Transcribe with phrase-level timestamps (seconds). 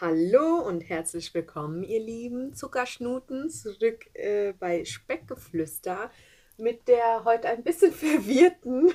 [0.00, 6.12] Hallo und herzlich willkommen, ihr lieben Zuckerschnuten, zurück äh, bei Speckgeflüster
[6.56, 8.92] mit der heute ein bisschen verwirrten,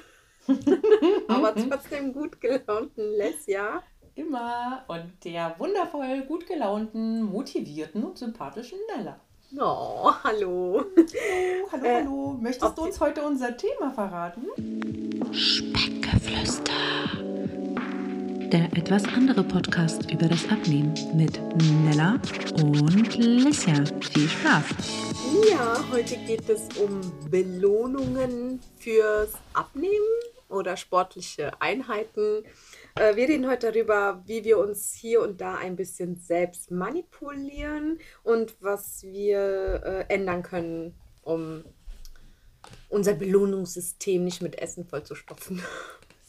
[1.28, 3.84] aber trotzdem gut gelaunten Lesja.
[4.16, 4.86] Immer.
[4.88, 9.20] Und der wundervoll gut gelaunten, motivierten und sympathischen Nella.
[9.60, 10.86] Oh, hallo.
[10.96, 12.38] Hallo, hallo, äh, hallo.
[12.40, 14.48] Möchtest du uns heute unser Thema verraten?
[15.34, 15.93] Speckgeflüster
[18.54, 21.42] der etwas andere Podcast über das Abnehmen mit
[21.84, 22.20] Nella
[22.62, 23.84] und Lissia.
[24.00, 24.66] Viel Spaß!
[25.50, 30.06] Ja, heute geht es um Belohnungen fürs Abnehmen
[30.50, 32.44] oder sportliche Einheiten.
[32.94, 37.98] Äh, wir reden heute darüber, wie wir uns hier und da ein bisschen selbst manipulieren
[38.22, 41.64] und was wir äh, ändern können, um
[42.90, 45.64] unser Belohnungssystem nicht mit Essen vollzustopfen.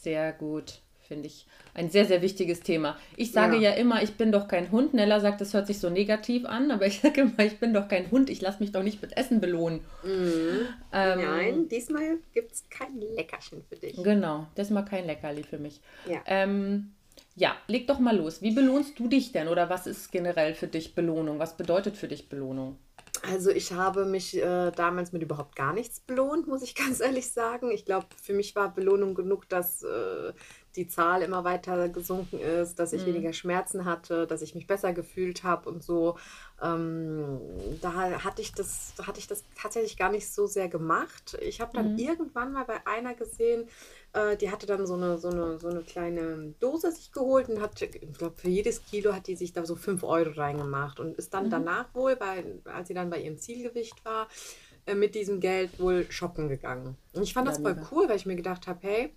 [0.01, 2.97] Sehr gut finde ich ein sehr, sehr wichtiges Thema.
[3.17, 3.71] Ich sage ja.
[3.71, 3.75] ja.
[3.75, 4.93] immer, ich bin doch kein Hund.
[4.93, 7.87] Nella sagt, das hört sich so negativ an, aber ich sage immer, ich bin doch
[7.87, 8.29] kein Hund.
[8.29, 9.81] Ich lasse mich doch nicht mit Essen belohnen.
[10.03, 10.67] Mhm.
[10.91, 14.01] Ähm, Nein, diesmal gibt es kein Leckerchen für dich.
[14.01, 15.81] Genau, diesmal kein Leckerli für mich.
[16.07, 16.21] Ja.
[16.25, 16.91] Ähm,
[17.35, 18.41] ja, leg doch mal los.
[18.41, 21.37] Wie belohnst du dich denn oder was ist generell für dich Belohnung?
[21.39, 22.77] Was bedeutet für dich Belohnung?
[23.23, 27.31] Also ich habe mich äh, damals mit überhaupt gar nichts belohnt, muss ich ganz ehrlich
[27.31, 27.71] sagen.
[27.71, 30.33] Ich glaube, für mich war Belohnung genug, dass äh,
[30.75, 33.07] die Zahl immer weiter gesunken ist, dass ich mhm.
[33.07, 36.17] weniger Schmerzen hatte, dass ich mich besser gefühlt habe und so.
[36.61, 37.39] Ähm,
[37.81, 41.37] da hatte ich das, hatte ich das tatsächlich gar nicht so sehr gemacht.
[41.41, 41.99] Ich habe dann mhm.
[41.99, 43.67] irgendwann mal bei einer gesehen,
[44.13, 47.61] äh, die hatte dann so eine, so, eine, so eine kleine Dose sich geholt und
[47.61, 51.17] hat, ich glaube, für jedes Kilo hat die sich da so 5 Euro reingemacht und
[51.17, 51.51] ist dann mhm.
[51.51, 54.27] danach wohl, bei, als sie dann bei ihrem Zielgewicht war,
[54.85, 56.95] äh, mit diesem Geld wohl shoppen gegangen.
[57.13, 57.87] Und ich fand ja, das voll mega.
[57.91, 59.15] cool, weil ich mir gedacht habe, hey,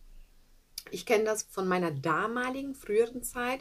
[0.91, 3.61] ich kenne das von meiner damaligen, früheren Zeit,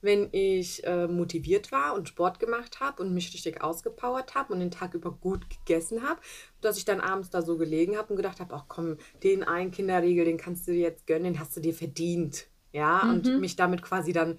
[0.00, 4.60] wenn ich äh, motiviert war und Sport gemacht habe und mich richtig ausgepowert habe und
[4.60, 6.20] den Tag über gut gegessen habe,
[6.60, 9.72] dass ich dann abends da so gelegen habe und gedacht habe, ach komm, den einen
[9.72, 12.46] Kinderriegel, den kannst du dir jetzt gönnen, den hast du dir verdient.
[12.70, 13.10] Ja, mhm.
[13.10, 14.38] und mich damit quasi dann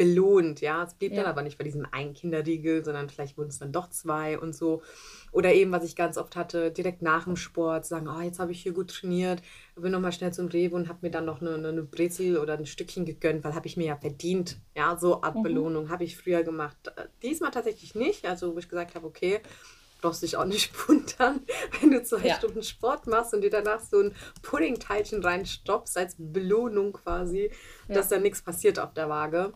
[0.00, 0.62] belohnt.
[0.62, 1.18] Ja, es blieb ja.
[1.18, 4.54] dann aber nicht bei diesem einen Kinderriegel, sondern vielleicht wurden es dann doch zwei und
[4.54, 4.80] so.
[5.30, 8.50] Oder eben, was ich ganz oft hatte, direkt nach dem Sport sagen, oh, jetzt habe
[8.50, 9.42] ich hier gut trainiert,
[9.76, 12.64] bin nochmal schnell zum Rewe und habe mir dann noch eine, eine Brezel oder ein
[12.64, 14.56] Stückchen gegönnt, weil habe ich mir ja verdient.
[14.74, 15.42] Ja, so Art mhm.
[15.42, 16.78] Belohnung habe ich früher gemacht.
[17.22, 19.40] Diesmal tatsächlich nicht, also wo ich gesagt habe, okay,
[20.00, 21.40] brauchst dich auch nicht wundern,
[21.78, 22.36] wenn du zwei ja.
[22.36, 27.50] Stunden Sport machst und dir danach so ein Puddingteilchen reinstopfst als Belohnung quasi,
[27.86, 27.94] ja.
[27.94, 29.52] dass da nichts passiert auf der Waage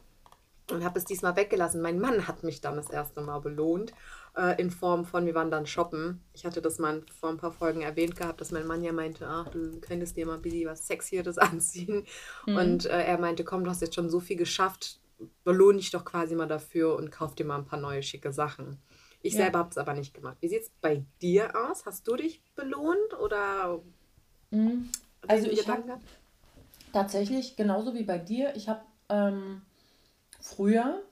[0.70, 1.82] und habe es diesmal weggelassen.
[1.82, 3.92] Mein Mann hat mich dann das erste Mal belohnt
[4.36, 6.20] äh, in Form von, wir waren dann shoppen.
[6.32, 9.26] Ich hatte das mal vor ein paar Folgen erwähnt gehabt, dass mein Mann ja meinte,
[9.26, 12.06] ach, du könntest dir mal ein bisschen was Sexieres anziehen.
[12.46, 12.56] Mhm.
[12.56, 15.00] Und äh, er meinte, komm, du hast jetzt schon so viel geschafft,
[15.44, 18.78] belohne dich doch quasi mal dafür und kauf dir mal ein paar neue schicke Sachen.
[19.22, 19.42] Ich ja.
[19.44, 20.36] selber habe es aber nicht gemacht.
[20.40, 21.86] Wie sieht es bei dir aus?
[21.86, 23.80] Hast du dich belohnt oder?
[24.50, 24.90] Mhm.
[25.26, 25.98] Also ich habe
[26.92, 28.54] tatsächlich genauso wie bei dir.
[28.54, 29.62] Ich habe ähm,
[30.44, 31.02] früher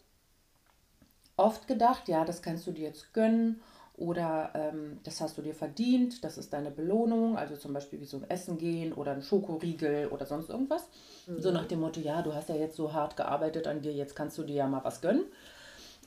[1.37, 3.63] oft gedacht, ja, das kannst du dir jetzt gönnen
[3.97, 8.05] oder ähm, das hast du dir verdient, das ist deine Belohnung, also zum Beispiel wie
[8.05, 10.87] so ein Essen gehen oder ein Schokoriegel oder sonst irgendwas.
[11.27, 11.41] Mhm.
[11.41, 14.15] So nach dem Motto, ja, du hast ja jetzt so hart gearbeitet an dir, jetzt
[14.15, 15.25] kannst du dir ja mal was gönnen.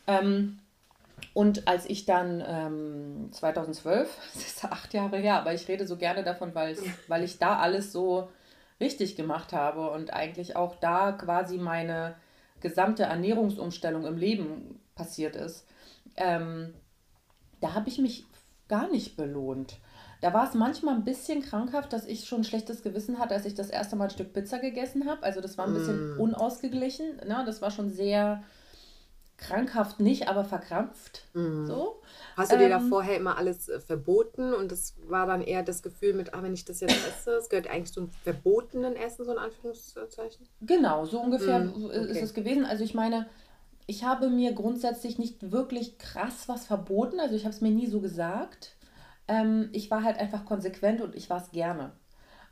[0.05, 0.59] Ähm,
[1.33, 5.97] und als ich dann ähm, 2012, das ist acht Jahre her, aber ich rede so
[5.97, 8.29] gerne davon, weil, weil ich da alles so
[8.79, 12.15] richtig gemacht habe und eigentlich auch da quasi meine
[12.65, 15.67] gesamte Ernährungsumstellung im Leben passiert ist,
[16.15, 16.73] ähm,
[17.61, 18.25] da habe ich mich
[18.67, 19.77] gar nicht belohnt.
[20.21, 23.45] Da war es manchmal ein bisschen krankhaft, dass ich schon ein schlechtes Gewissen hatte, als
[23.45, 25.21] ich das erste Mal ein Stück Pizza gegessen habe.
[25.21, 26.19] Also das war ein bisschen mm.
[26.19, 27.17] unausgeglichen.
[27.27, 27.43] Ne?
[27.45, 28.43] Das war schon sehr
[29.37, 31.27] krankhaft nicht, aber verkrampft.
[31.33, 31.65] Mm.
[31.65, 32.01] So.
[32.37, 35.63] Hast du dir da ähm, vorher immer alles äh, verboten und das war dann eher
[35.63, 39.25] das Gefühl mit, ah, wenn ich das jetzt esse, es gehört eigentlich zum verbotenen Essen,
[39.25, 40.47] so in Anführungszeichen?
[40.61, 42.11] Genau, so ungefähr mm, okay.
[42.11, 42.65] ist es gewesen.
[42.65, 43.27] Also ich meine,
[43.87, 47.87] ich habe mir grundsätzlich nicht wirklich krass was verboten, also ich habe es mir nie
[47.87, 48.75] so gesagt.
[49.27, 51.91] Ähm, ich war halt einfach konsequent und ich war es gerne.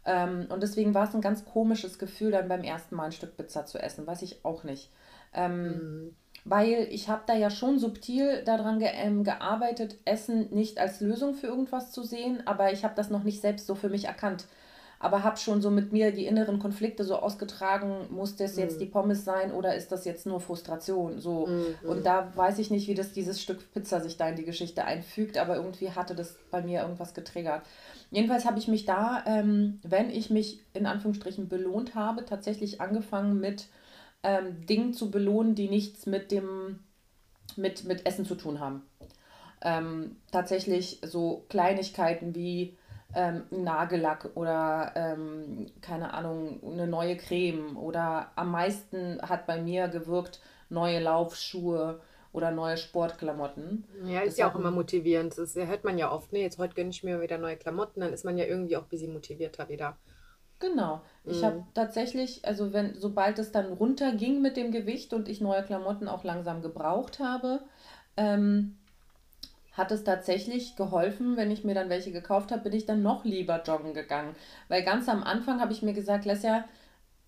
[0.05, 3.37] Ähm, und deswegen war es ein ganz komisches Gefühl, dann beim ersten Mal ein Stück
[3.37, 4.91] Pizza zu essen, weiß ich auch nicht.
[5.33, 6.15] Ähm, mhm.
[6.45, 11.35] Weil ich habe da ja schon subtil daran ge ähm, gearbeitet, Essen nicht als Lösung
[11.35, 14.45] für irgendwas zu sehen, aber ich habe das noch nicht selbst so für mich erkannt
[15.03, 18.79] aber habe schon so mit mir die inneren Konflikte so ausgetragen, muss das jetzt mhm.
[18.79, 21.19] die Pommes sein oder ist das jetzt nur Frustration?
[21.19, 21.47] So.
[21.47, 21.89] Mhm.
[21.89, 24.85] Und da weiß ich nicht, wie das dieses Stück Pizza sich da in die Geschichte
[24.85, 27.63] einfügt, aber irgendwie hatte das bei mir irgendwas getriggert.
[28.11, 33.41] Jedenfalls habe ich mich da, ähm, wenn ich mich in Anführungsstrichen belohnt habe, tatsächlich angefangen
[33.41, 33.65] mit
[34.23, 36.79] ähm, Dingen zu belohnen, die nichts mit dem
[37.55, 38.83] mit, mit Essen zu tun haben.
[39.61, 42.77] Ähm, tatsächlich so Kleinigkeiten wie
[43.15, 49.87] ähm, Nagellack oder ähm, keine Ahnung, eine neue Creme oder am meisten hat bei mir
[49.87, 53.85] gewirkt neue Laufschuhe oder neue Sportklamotten.
[54.05, 55.37] Ja, ist das ja auch immer motivierend.
[55.37, 56.39] Das hört man ja oft, ne?
[56.39, 58.89] Jetzt heute gönne ich mir wieder neue Klamotten, dann ist man ja irgendwie auch ein
[58.89, 59.97] bisschen motivierter wieder.
[60.63, 61.01] Genau.
[61.25, 61.45] Ich mhm.
[61.45, 66.07] habe tatsächlich, also wenn, sobald es dann runterging mit dem Gewicht und ich neue Klamotten
[66.07, 67.59] auch langsam gebraucht habe,
[68.15, 68.77] ähm,
[69.73, 73.25] hat es tatsächlich geholfen, wenn ich mir dann welche gekauft habe, bin ich dann noch
[73.25, 74.37] lieber joggen gegangen.
[74.69, 76.63] Weil ganz am Anfang habe ich mir gesagt, Lesja,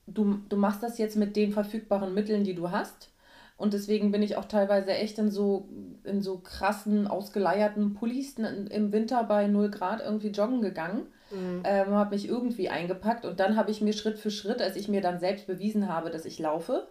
[0.08, 3.10] du, du machst das jetzt mit den verfügbaren Mitteln, die du hast.
[3.58, 5.68] Und deswegen bin ich auch teilweise echt in so,
[6.06, 11.08] in so krassen, ausgeleierten Pullis im Winter bei 0 Grad irgendwie joggen gegangen.
[11.32, 11.64] Mhm.
[11.66, 14.88] Ähm, habe mich irgendwie eingepackt und dann habe ich mir Schritt für Schritt, als ich
[14.88, 16.88] mir dann selbst bewiesen habe, dass ich laufe,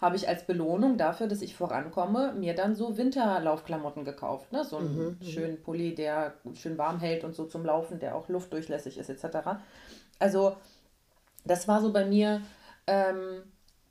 [0.00, 4.52] habe ich als Belohnung dafür, dass ich vorankomme, mir dann so Winterlaufklamotten gekauft.
[4.52, 4.64] Ne?
[4.64, 5.16] So einen mhm.
[5.20, 5.24] mhm.
[5.24, 9.60] schönen Pulli, der schön warm hält und so zum Laufen, der auch luftdurchlässig ist, etc.
[10.18, 10.56] Also,
[11.44, 12.42] das war so bei mir.
[12.86, 13.42] Ähm,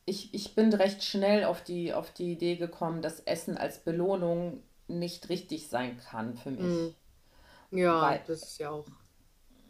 [0.06, 4.62] ich, ich bin recht schnell auf die, auf die Idee gekommen, dass Essen als Belohnung
[4.88, 6.62] nicht richtig sein kann für mich.
[6.62, 6.94] Mhm.
[7.72, 8.86] Ja, Weil, das ist ja auch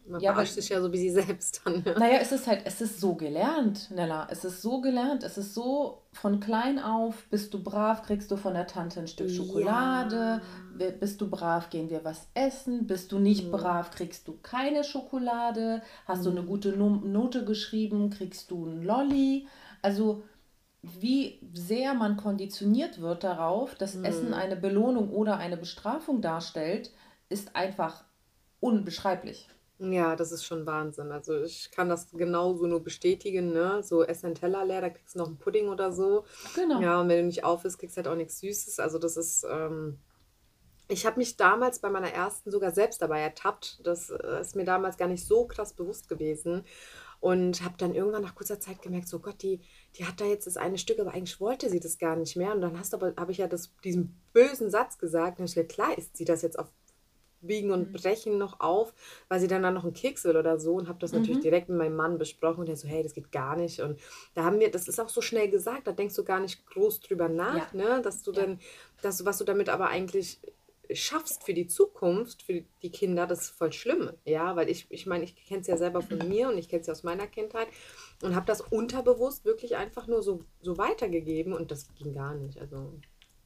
[0.07, 1.83] man ja, verarscht sich ja so wie sie selbst dann.
[1.85, 1.97] Ja.
[1.97, 4.27] Naja, es ist halt, es ist so gelernt, Nella.
[4.29, 5.23] Es ist so gelernt.
[5.23, 9.07] Es ist so, von klein auf, bist du brav, kriegst du von der Tante ein
[9.07, 10.41] Stück Schokolade.
[10.79, 10.89] Ja.
[10.99, 12.87] Bist du brav, gehen wir was essen.
[12.87, 13.51] Bist du nicht mhm.
[13.51, 15.81] brav, kriegst du keine Schokolade.
[16.05, 16.23] Hast mhm.
[16.23, 19.47] du eine gute Note geschrieben, kriegst du ein Lolli.
[19.81, 20.23] Also,
[20.81, 24.05] wie sehr man konditioniert wird darauf, dass mhm.
[24.05, 26.91] Essen eine Belohnung oder eine Bestrafung darstellt,
[27.29, 28.03] ist einfach
[28.59, 29.49] unbeschreiblich.
[29.91, 31.11] Ja, das ist schon Wahnsinn.
[31.11, 33.83] Also ich kann das genauso nur bestätigen, ne?
[33.83, 36.25] So ess Teller leer, da kriegst du noch einen Pudding oder so.
[36.55, 36.79] Genau.
[36.79, 38.79] Ja, und wenn du nicht auf isst, kriegst du halt auch nichts Süßes.
[38.79, 39.99] Also das ist, ähm
[40.87, 43.79] ich habe mich damals bei meiner ersten sogar selbst dabei ertappt.
[43.83, 46.65] Das äh, ist mir damals gar nicht so krass bewusst gewesen.
[47.19, 49.61] Und habe dann irgendwann nach kurzer Zeit gemerkt, so Gott, die,
[49.95, 52.53] die hat da jetzt das eine Stück, aber eigentlich wollte sie das gar nicht mehr.
[52.53, 55.39] Und dann hast aber, habe ich ja das, diesen bösen Satz gesagt.
[55.39, 56.67] Und ich dachte, klar isst sie das jetzt auf
[57.47, 57.93] Biegen und mhm.
[57.93, 58.93] Brechen noch auf,
[59.27, 61.19] weil sie dann, dann noch einen Keks will oder so und habe das mhm.
[61.19, 63.99] natürlich direkt mit meinem Mann besprochen und der so, hey, das geht gar nicht und
[64.33, 67.01] da haben wir, das ist auch so schnell gesagt, da denkst du gar nicht groß
[67.01, 67.97] drüber nach, ja.
[67.97, 68.41] ne, dass du ja.
[68.41, 68.59] dann,
[69.01, 70.39] dass, was du damit aber eigentlich
[70.91, 75.05] schaffst für die Zukunft, für die Kinder, das ist voll schlimm, ja, weil ich, ich
[75.05, 77.27] meine, ich kenne es ja selber von mir und ich kenne es ja aus meiner
[77.27, 77.67] Kindheit
[78.21, 82.59] und habe das unterbewusst wirklich einfach nur so, so weitergegeben und das ging gar nicht,
[82.59, 82.93] also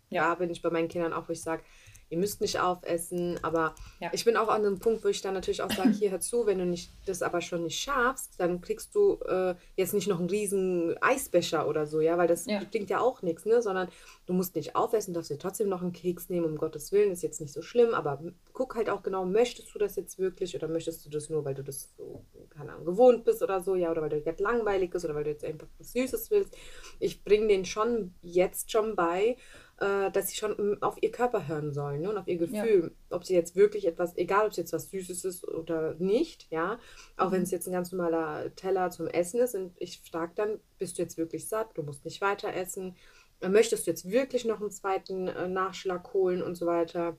[0.09, 1.63] ja, bin ich bei meinen Kindern auch, wo ich sage,
[2.09, 3.39] ihr müsst nicht aufessen.
[3.43, 4.09] Aber ja.
[4.13, 6.45] ich bin auch an einem Punkt, wo ich dann natürlich auch sage, hier hör zu,
[6.45, 10.19] wenn du nicht, das aber schon nicht schaffst, dann kriegst du äh, jetzt nicht noch
[10.19, 12.63] einen riesen Eisbecher oder so, ja, weil das ja.
[12.63, 13.61] klingt ja auch nichts, ne?
[13.61, 13.89] Sondern
[14.25, 17.23] du musst nicht aufessen, darfst dir trotzdem noch einen Keks nehmen, um Gottes Willen, ist
[17.23, 18.21] jetzt nicht so schlimm, aber
[18.53, 21.55] guck halt auch genau, möchtest du das jetzt wirklich oder möchtest du das nur, weil
[21.55, 24.93] du das so, keine Ahnung, gewohnt bist oder so, ja, oder weil du jetzt langweilig
[24.93, 26.55] ist oder weil du jetzt einfach was Süßes willst.
[26.99, 29.37] Ich bringe den schon jetzt schon bei,
[29.79, 32.09] äh, dass sie schon auf ihr Körper hören sollen ne?
[32.09, 33.15] und auf ihr Gefühl, ja.
[33.15, 36.79] ob sie jetzt wirklich etwas, egal ob es jetzt was Süßes ist oder nicht, ja,
[37.15, 37.33] auch mhm.
[37.33, 40.97] wenn es jetzt ein ganz normaler Teller zum Essen ist und ich frage dann, bist
[40.97, 42.95] du jetzt wirklich satt, du musst nicht weiter essen,
[43.41, 47.15] äh, möchtest du jetzt wirklich noch einen zweiten äh, Nachschlag holen und so weiter.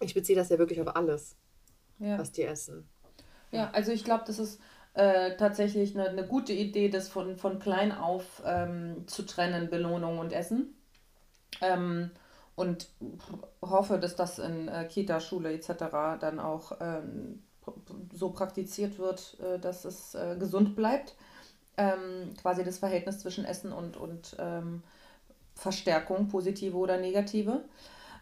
[0.00, 1.36] Ich beziehe das ja wirklich auf alles,
[1.98, 2.18] ja.
[2.18, 2.88] was die essen.
[3.50, 4.60] Ja, also ich glaube, das ist
[4.94, 10.18] äh, tatsächlich eine, eine, gute Idee, das von, von klein auf ähm, zu trennen, Belohnung
[10.18, 10.77] und Essen.
[11.60, 12.10] Ähm,
[12.56, 12.88] und
[13.62, 15.68] hoffe, dass das in äh, Kita, Schule etc.
[16.20, 17.42] dann auch ähm,
[18.12, 21.14] so praktiziert wird, äh, dass es äh, gesund bleibt.
[21.76, 24.82] Ähm, quasi das Verhältnis zwischen Essen und, und ähm,
[25.54, 27.62] Verstärkung, positive oder negative.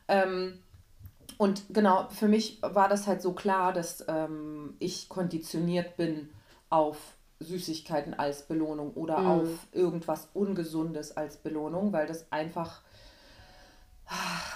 [0.09, 0.59] Ähm,
[1.39, 6.31] und genau, für mich war das halt so klar, dass ähm, ich konditioniert bin
[6.71, 6.99] auf
[7.41, 9.27] Süßigkeiten als Belohnung oder mhm.
[9.27, 12.83] auf irgendwas Ungesundes als Belohnung, weil das einfach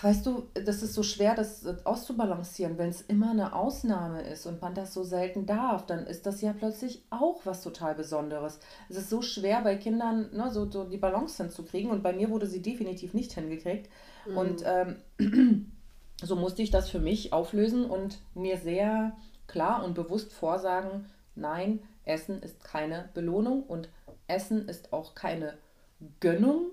[0.02, 2.78] Weißt du, das ist so schwer, das auszubalancieren.
[2.78, 6.40] Wenn es immer eine Ausnahme ist und man das so selten darf, dann ist das
[6.40, 8.60] ja plötzlich auch was total Besonderes.
[8.88, 12.30] Es ist so schwer bei Kindern, ne, so, so die Balance hinzukriegen und bei mir
[12.30, 13.90] wurde sie definitiv nicht hingekriegt.
[14.26, 14.36] Mhm.
[14.36, 15.72] Und ähm,
[16.22, 19.16] so musste ich das für mich auflösen und mir sehr
[19.48, 23.88] klar und bewusst vorsagen, nein, Essen ist keine Belohnung und
[24.28, 25.54] Essen ist auch keine
[26.20, 26.70] Gönnung,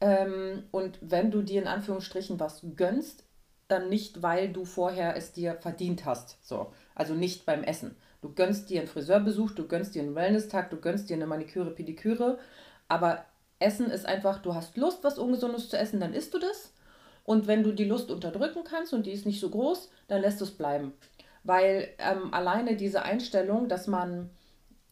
[0.00, 3.24] ähm, und wenn du dir in Anführungsstrichen was gönnst,
[3.68, 6.38] dann nicht, weil du vorher es dir verdient hast.
[6.46, 6.72] So.
[6.94, 7.96] Also nicht beim Essen.
[8.20, 11.70] Du gönnst dir einen Friseurbesuch, du gönnst dir einen Wellness-Tag, du gönnst dir eine Maniküre,
[11.70, 12.38] Pediküre.
[12.88, 13.24] Aber
[13.58, 16.72] Essen ist einfach, du hast Lust, was Ungesundes zu essen, dann isst du das.
[17.24, 20.42] Und wenn du die Lust unterdrücken kannst und die ist nicht so groß, dann lässt
[20.42, 20.92] es bleiben.
[21.44, 24.30] Weil ähm, alleine diese Einstellung, dass man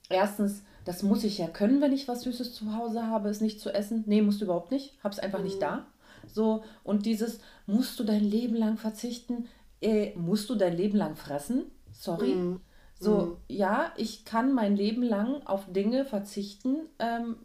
[0.08, 3.60] erstens, das muss ich ja können, wenn ich was Süßes zu Hause habe, es nicht
[3.60, 4.04] zu essen.
[4.06, 4.94] Nee, musst du überhaupt nicht.
[5.04, 5.44] Hab's einfach mhm.
[5.44, 5.86] nicht da.
[6.26, 9.48] So, und dieses, musst du dein Leben lang verzichten?
[9.82, 11.64] Äh, musst du dein Leben lang fressen?
[11.92, 12.34] Sorry.
[12.34, 12.60] Mhm.
[12.98, 13.36] So, mhm.
[13.48, 17.36] ja, ich kann mein Leben lang auf Dinge verzichten, ähm,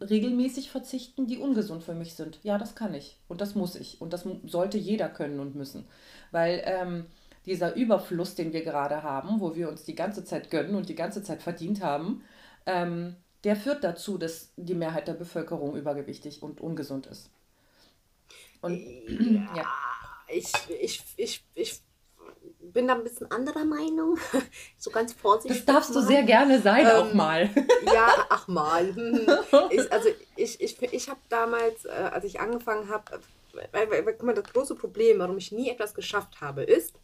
[0.00, 2.38] regelmäßig verzichten, die ungesund für mich sind.
[2.44, 5.86] Ja, das kann ich und das muss ich und das sollte jeder können und müssen.
[6.30, 7.06] Weil ähm,
[7.46, 10.94] dieser Überfluss, den wir gerade haben, wo wir uns die ganze Zeit gönnen und die
[10.94, 12.22] ganze Zeit verdient haben,
[12.66, 17.30] ähm, der führt dazu, dass die Mehrheit der Bevölkerung übergewichtig und ungesund ist.
[18.60, 19.66] Und ja, ja.
[20.28, 21.80] Ich, ich, ich, ich
[22.60, 24.18] bin da ein bisschen anderer Meinung.
[24.78, 25.64] so ganz vorsichtig.
[25.64, 26.00] Das darfst mal.
[26.00, 27.48] du sehr gerne sein, ähm, auch mal.
[27.84, 28.94] ja, ach mal.
[29.70, 33.20] ich, also ich, ich, ich habe damals, äh, als ich angefangen habe,
[33.72, 36.94] weil, weil, guck mal, das große Problem, warum ich nie etwas geschafft habe, ist,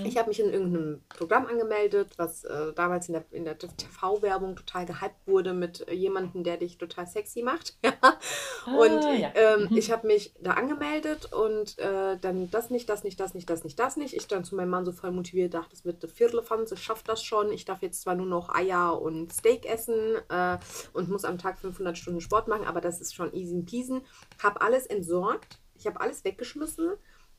[0.00, 0.06] Mhm.
[0.06, 4.56] Ich habe mich in irgendeinem Programm angemeldet, was äh, damals in der, in der TV-Werbung
[4.56, 7.76] total gehypt wurde mit äh, jemandem, der dich total sexy macht.
[8.66, 9.32] und ah, ja.
[9.34, 9.76] ähm, mhm.
[9.76, 13.64] ich habe mich da angemeldet und äh, dann das nicht, das nicht, das nicht, das
[13.64, 14.14] nicht, das nicht.
[14.14, 17.22] Ich dann zu meinem Mann so voll motiviert, dachte, das wird eine Viertelfanze, schafft das
[17.22, 17.52] schon.
[17.52, 20.58] Ich darf jetzt zwar nur noch Eier und Steak essen äh,
[20.92, 24.00] und muss am Tag 500 Stunden Sport machen, aber das ist schon easy peasy.
[24.42, 25.58] Habe alles entsorgt.
[25.74, 26.92] Ich habe alles weggeschmissen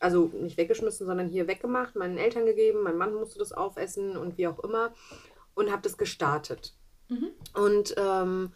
[0.04, 4.38] also nicht weggeschmissen, sondern hier weggemacht, meinen Eltern gegeben, mein Mann musste das aufessen und
[4.38, 4.94] wie auch immer
[5.56, 6.76] und habe das gestartet.
[7.08, 7.30] Mhm.
[7.54, 8.52] Und ähm,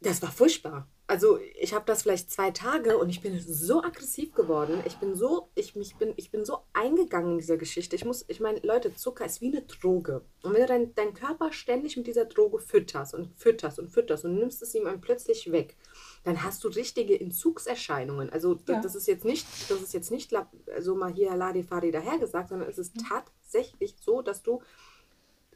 [0.00, 0.86] das war furchtbar.
[1.06, 4.80] Also ich habe das vielleicht zwei Tage und ich bin so aggressiv geworden.
[4.86, 7.96] Ich bin so, ich, mich bin, ich bin so eingegangen in dieser Geschichte.
[7.96, 10.24] Ich muss, ich meine, Leute, Zucker ist wie eine Droge.
[10.42, 14.24] Und wenn du deinen dein Körper ständig mit dieser Droge fütterst und fütterst und fütterst
[14.24, 15.76] und nimmst es ihm dann plötzlich weg,
[16.24, 18.30] dann hast du richtige Entzugserscheinungen.
[18.30, 18.80] Also ja.
[18.80, 20.32] das ist jetzt nicht, das ist jetzt nicht
[20.78, 23.06] so mal hier Ladifari dahergesagt, sondern es ist mhm.
[23.08, 24.62] tatsächlich so, dass du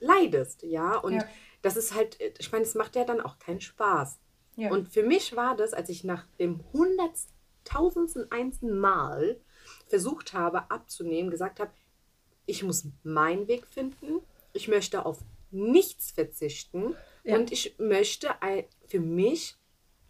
[0.00, 0.97] leidest, ja.
[0.97, 1.25] Und ja.
[1.62, 4.18] das ist halt, ich meine, es macht ja dann auch keinen Spaß.
[4.56, 4.71] Ja.
[4.71, 9.40] Und für mich war das, als ich nach dem hunderttausendsten einsten Mal
[9.88, 11.73] versucht habe abzunehmen, gesagt habe,
[12.47, 14.21] ich muss meinen Weg finden,
[14.52, 15.18] ich möchte auf
[15.50, 16.94] nichts verzichten
[17.25, 18.28] und ich möchte
[18.87, 19.56] für mich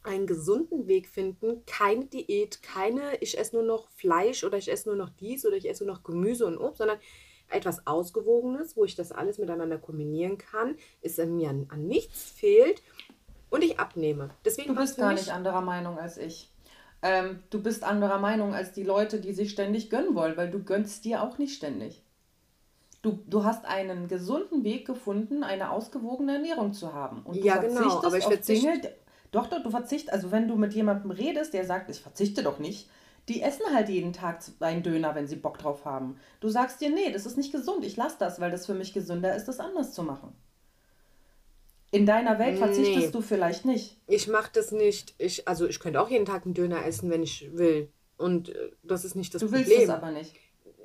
[0.05, 4.89] einen gesunden Weg finden, keine Diät, keine, ich esse nur noch Fleisch oder ich esse
[4.89, 6.99] nur noch dies oder ich esse nur noch Gemüse und Obst, sondern
[7.49, 12.83] etwas Ausgewogenes, wo ich das alles miteinander kombinieren kann, es mir an, an nichts fehlt
[13.51, 14.31] und ich abnehme.
[14.45, 16.51] Deswegen du bist gar nicht anderer Meinung als ich.
[17.03, 20.63] Ähm, du bist anderer Meinung als die Leute, die sich ständig gönnen wollen, weil du
[20.63, 22.03] gönnst dir auch nicht ständig.
[23.03, 27.21] Du, du hast einen gesunden Weg gefunden, eine ausgewogene Ernährung zu haben.
[27.23, 28.81] Und du ja, genau, aber ich auf Dinge,
[29.35, 32.59] doch, doch, du verzichtest, also wenn du mit jemandem redest, der sagt, ich verzichte doch
[32.59, 32.89] nicht,
[33.29, 36.19] die essen halt jeden Tag einen Döner, wenn sie Bock drauf haben.
[36.41, 38.93] Du sagst dir, nee, das ist nicht gesund, ich lasse das, weil das für mich
[38.93, 40.35] gesünder ist, das anders zu machen.
[41.91, 43.13] In deiner Welt verzichtest nee.
[43.13, 43.97] du vielleicht nicht.
[44.09, 45.15] Ich mache das nicht.
[45.19, 47.89] Ich, also ich könnte auch jeden Tag einen Döner essen, wenn ich will.
[48.17, 49.65] Und äh, das ist nicht das du Problem.
[49.65, 50.35] Du willst es aber nicht.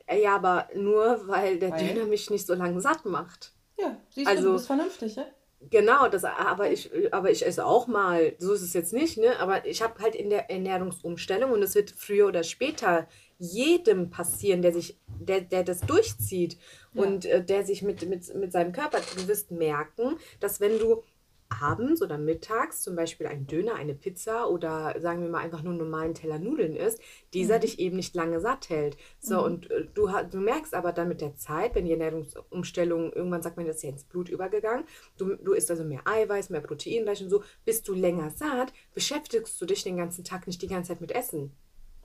[0.06, 1.94] Äh, ja, aber nur, weil der weil?
[1.94, 3.54] Döner mich nicht so lange satt macht.
[3.80, 5.26] Ja, siehst also, du, du bist vernünftig, ja?
[5.62, 9.38] Genau, das, aber, ich, aber ich esse auch mal, so ist es jetzt nicht, ne?
[9.40, 13.08] aber ich habe halt in der Ernährungsumstellung und es wird früher oder später
[13.40, 16.58] jedem passieren, der sich, der, der das durchzieht
[16.94, 17.04] ja.
[17.04, 21.04] und äh, der sich mit, mit, mit seinem Körper, du wirst merken, dass wenn du
[21.50, 25.74] abends oder mittags zum Beispiel ein Döner, eine Pizza oder sagen wir mal einfach nur
[25.74, 27.02] einen normalen Teller Nudeln isst,
[27.34, 27.62] dieser mhm.
[27.62, 28.98] dich eben nicht lange satt hält.
[29.20, 29.44] So, mhm.
[29.44, 33.58] und äh, du, du merkst aber dann mit der Zeit, wenn die Ernährungsumstellung, irgendwann sagt
[33.58, 34.86] man, das ist ja ins Blut übergegangen,
[35.18, 39.60] du, du isst also mehr Eiweiß, mehr Proteinreich und so, bist du länger satt, beschäftigst
[39.60, 41.52] du dich den ganzen Tag nicht die ganze Zeit mit Essen.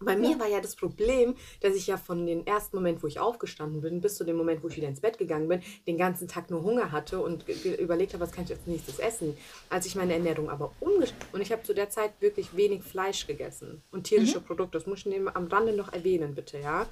[0.00, 3.20] Bei mir war ja das Problem, dass ich ja von dem ersten Moment, wo ich
[3.20, 6.28] aufgestanden bin, bis zu dem Moment, wo ich wieder ins Bett gegangen bin, den ganzen
[6.28, 9.36] Tag nur Hunger hatte und überlegt habe, was kann ich als nächstes essen.
[9.70, 13.26] Als ich meine Ernährung aber umgestellt und ich habe zu der Zeit wirklich wenig Fleisch
[13.26, 14.44] gegessen und tierische mhm.
[14.44, 16.86] Produkte, das muss ich am Rande noch erwähnen, bitte, ja.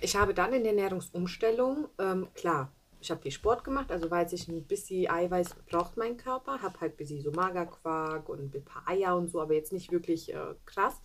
[0.00, 4.32] Ich habe dann in der Ernährungsumstellung, ähm, klar, ich habe viel Sport gemacht, also weiß
[4.32, 8.64] ich, ein bisschen Eiweiß braucht mein Körper, habe halt ein bisschen so Magerquark und ein
[8.64, 11.00] paar Eier und so, aber jetzt nicht wirklich äh, krass.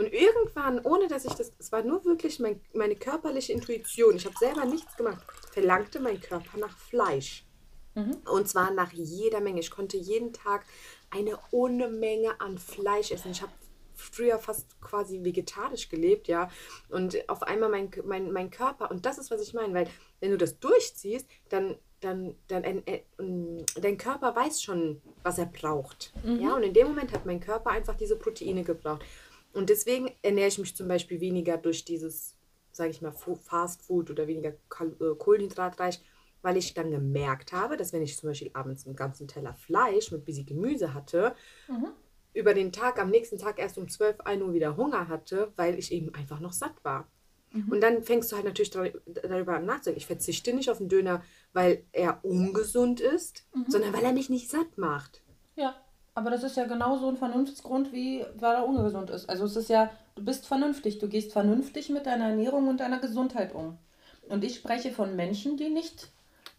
[0.00, 4.24] Und irgendwann, ohne dass ich das, es war nur wirklich mein, meine körperliche Intuition, ich
[4.24, 7.44] habe selber nichts gemacht, verlangte mein Körper nach Fleisch.
[7.94, 8.16] Mhm.
[8.32, 9.60] Und zwar nach jeder Menge.
[9.60, 10.64] Ich konnte jeden Tag
[11.10, 13.32] eine ohne Menge an Fleisch essen.
[13.32, 13.52] Ich habe
[13.94, 16.50] früher fast quasi vegetarisch gelebt, ja.
[16.88, 19.86] Und auf einmal mein, mein, mein Körper, und das ist, was ich meine, weil
[20.20, 23.02] wenn du das durchziehst, dann, dann, dann äh,
[23.78, 26.14] dein Körper weiß schon, was er braucht.
[26.24, 26.40] Mhm.
[26.40, 29.04] Ja, und in dem Moment hat mein Körper einfach diese Proteine gebraucht.
[29.52, 32.36] Und deswegen ernähre ich mich zum Beispiel weniger durch dieses,
[32.72, 36.00] sage ich mal, Fast Food oder weniger äh, kohlenhydratreich,
[36.42, 40.10] weil ich dann gemerkt habe, dass wenn ich zum Beispiel abends einen ganzen Teller Fleisch
[40.10, 41.34] mit bisschen Gemüse hatte,
[41.68, 41.88] mhm.
[42.32, 45.78] über den Tag, am nächsten Tag erst um 12, 1 Uhr wieder Hunger hatte, weil
[45.78, 47.08] ich eben einfach noch satt war.
[47.52, 47.72] Mhm.
[47.72, 49.98] Und dann fängst du halt natürlich darüber an nachzudenken.
[49.98, 53.64] Ich verzichte nicht auf den Döner, weil er ungesund ist, mhm.
[53.68, 55.22] sondern weil er mich nicht satt macht.
[55.56, 55.74] Ja,
[56.20, 59.30] aber das ist ja genauso ein Vernunftsgrund, wie weil er ungesund ist.
[59.30, 62.98] Also es ist ja, du bist vernünftig, du gehst vernünftig mit deiner Ernährung und deiner
[62.98, 63.78] Gesundheit um.
[64.28, 66.08] Und ich spreche von Menschen, die nicht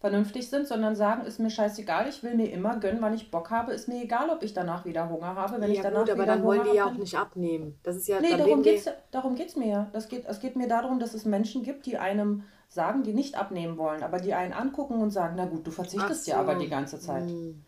[0.00, 3.50] vernünftig sind, sondern sagen, ist mir scheißegal, ich will mir immer gönnen, wann ich Bock
[3.50, 6.10] habe, ist mir egal, ob ich danach wieder Hunger habe, wenn ja, ich danach gut,
[6.10, 7.78] aber dann wollen die ja auch nicht abnehmen.
[7.84, 9.86] Das ist ja Nee, darum geht es darum geht's mir ja.
[9.92, 13.36] Das geht, es geht mir darum, dass es Menschen gibt, die einem sagen, die nicht
[13.36, 16.32] abnehmen wollen, aber die einen angucken und sagen, na gut, du verzichtest so.
[16.32, 17.30] ja aber die ganze Zeit.
[17.30, 17.62] Hm.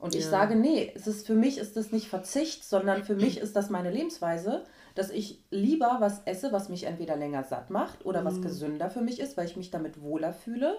[0.00, 0.30] Und ich ja.
[0.30, 3.70] sage, nee, es ist, für mich ist das nicht Verzicht, sondern für mich ist das
[3.70, 4.64] meine Lebensweise,
[4.94, 8.42] dass ich lieber was esse, was mich entweder länger satt macht oder was hm.
[8.42, 10.78] gesünder für mich ist, weil ich mich damit wohler fühle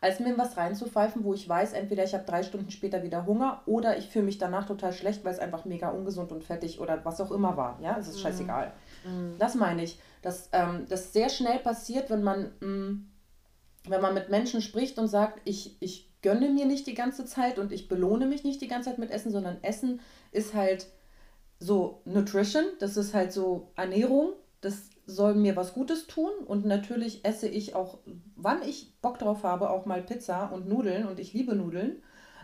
[0.00, 3.62] als mir was reinzupfeifen, wo ich weiß, entweder ich habe drei Stunden später wieder Hunger
[3.66, 7.04] oder ich fühle mich danach total schlecht, weil es einfach mega ungesund und fettig oder
[7.04, 7.78] was auch immer war.
[7.82, 8.22] Ja, es ist mhm.
[8.22, 8.72] scheißegal.
[9.04, 9.36] Mhm.
[9.38, 13.08] Das meine ich, dass ähm, das sehr schnell passiert, wenn man, mh, mm,
[13.88, 17.58] wenn man mit Menschen spricht und sagt, ich, ich gönne mir nicht die ganze Zeit
[17.58, 20.00] und ich belohne mich nicht die ganze Zeit mit Essen, sondern Essen
[20.32, 20.86] ist halt
[21.60, 27.24] so Nutrition, das ist halt so Ernährung, das soll mir was Gutes tun und natürlich
[27.24, 27.98] esse ich auch,
[28.36, 32.02] wann ich Bock drauf habe, auch mal Pizza und Nudeln und ich liebe Nudeln.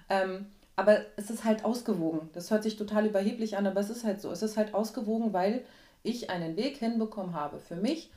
[0.09, 2.31] Ähm, aber es ist halt ausgewogen.
[2.33, 4.31] Das hört sich total überheblich an, aber es ist halt so.
[4.33, 5.65] Es ist halt ausgewogen, weil
[6.03, 8.11] ich einen Weg hinbekommen habe, für mich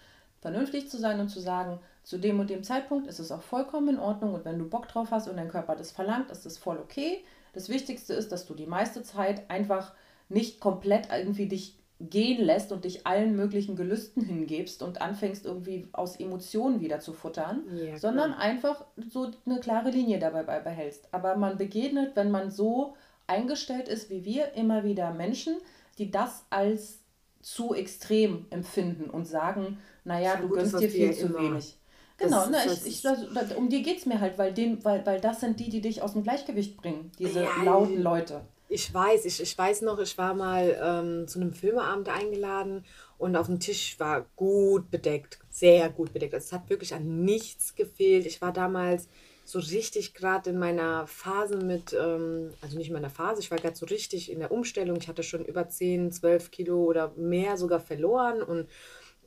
[0.48, 3.90] vernünftig zu sein und zu sagen, zu dem und dem Zeitpunkt ist es auch vollkommen
[3.90, 6.58] in Ordnung und wenn du Bock drauf hast und dein Körper das verlangt, ist das
[6.58, 7.22] voll okay.
[7.52, 9.94] Das Wichtigste ist, dass du die meiste Zeit einfach
[10.30, 15.90] nicht komplett irgendwie dich gehen lässt und dich allen möglichen Gelüsten hingebst und anfängst irgendwie
[15.92, 21.10] aus Emotionen wieder zu futtern, ja, sondern einfach so eine klare Linie dabei behältst.
[21.12, 25.58] Aber man begegnet, wenn man so eingestellt ist wie wir, immer wieder Menschen,
[25.98, 27.00] die das als
[27.48, 31.40] zu extrem empfinden und sagen, naja, du gut, gönnst dir viel zu immer.
[31.40, 31.78] wenig.
[32.18, 35.22] Genau, ne, ich, ich, also, um die geht es mir halt, weil, dem, weil, weil
[35.22, 38.42] das sind die, die dich aus dem Gleichgewicht bringen, diese ja, lauten Leute.
[38.68, 42.84] Ich weiß, ich, ich weiß noch, ich war mal ähm, zu einem Filmeabend eingeladen
[43.18, 46.34] und auf dem Tisch war gut bedeckt, sehr gut bedeckt.
[46.34, 48.26] Also es hat wirklich an nichts gefehlt.
[48.26, 49.08] Ich war damals
[49.48, 53.58] so richtig gerade in meiner Phase mit, ähm, also nicht in meiner Phase, ich war
[53.58, 54.98] gerade so richtig in der Umstellung.
[54.98, 58.68] Ich hatte schon über 10, 12 Kilo oder mehr sogar verloren und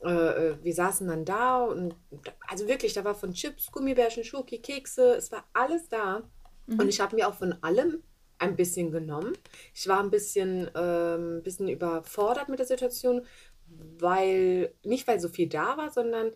[0.05, 0.09] äh,
[0.49, 1.95] äh, wir saßen dann da und
[2.47, 6.23] also wirklich, da war von Chips, Gummibärchen, Schoki, Kekse, es war alles da.
[6.67, 6.81] Mhm.
[6.81, 8.03] Und ich habe mir auch von allem
[8.37, 9.33] ein bisschen genommen.
[9.75, 13.25] Ich war ein bisschen, ähm, bisschen überfordert mit der Situation,
[13.99, 16.33] weil, nicht weil so viel da war, sondern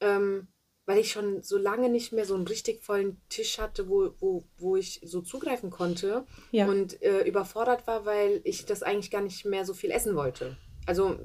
[0.00, 0.48] ähm,
[0.86, 4.44] weil ich schon so lange nicht mehr so einen richtig vollen Tisch hatte, wo, wo,
[4.56, 6.66] wo ich so zugreifen konnte ja.
[6.66, 10.56] und äh, überfordert war, weil ich das eigentlich gar nicht mehr so viel essen wollte.
[10.86, 11.18] Also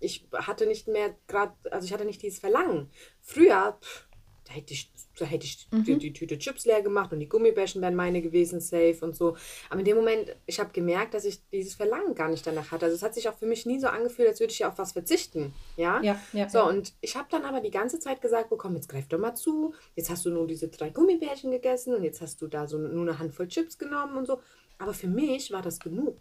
[0.00, 2.90] ich hatte nicht mehr gerade, also ich hatte nicht dieses Verlangen.
[3.20, 4.08] Früher, pff,
[4.46, 5.84] da hätte ich, da hätte ich mhm.
[5.84, 9.36] die, die, Tüte Chips leer gemacht und die Gummibärchen wären meine gewesen, safe und so.
[9.68, 12.84] Aber in dem Moment, ich habe gemerkt, dass ich dieses Verlangen gar nicht danach hatte.
[12.84, 14.78] Also es hat sich auch für mich nie so angefühlt, als würde ich ja auf
[14.78, 15.52] was verzichten.
[15.76, 16.64] Ja, ja, ja So, ja.
[16.64, 19.74] und ich habe dann aber die ganze Zeit gesagt bekommen, jetzt greif doch mal zu.
[19.96, 23.02] Jetzt hast du nur diese drei Gummibärchen gegessen und jetzt hast du da so nur
[23.02, 24.40] eine Handvoll Chips genommen und so.
[24.78, 26.20] Aber für mich war das genug.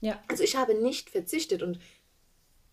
[0.00, 0.22] Ja.
[0.28, 1.78] Also ich habe nicht verzichtet und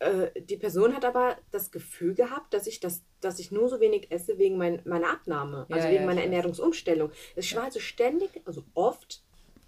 [0.02, 3.80] äh, die Person hat aber das Gefühl gehabt, dass ich, das, dass ich nur so
[3.80, 7.12] wenig esse wegen mein, meiner Abnahme, also ja, wegen ja, meiner Ernährungsumstellung.
[7.36, 9.24] Ich war also ständig, also oft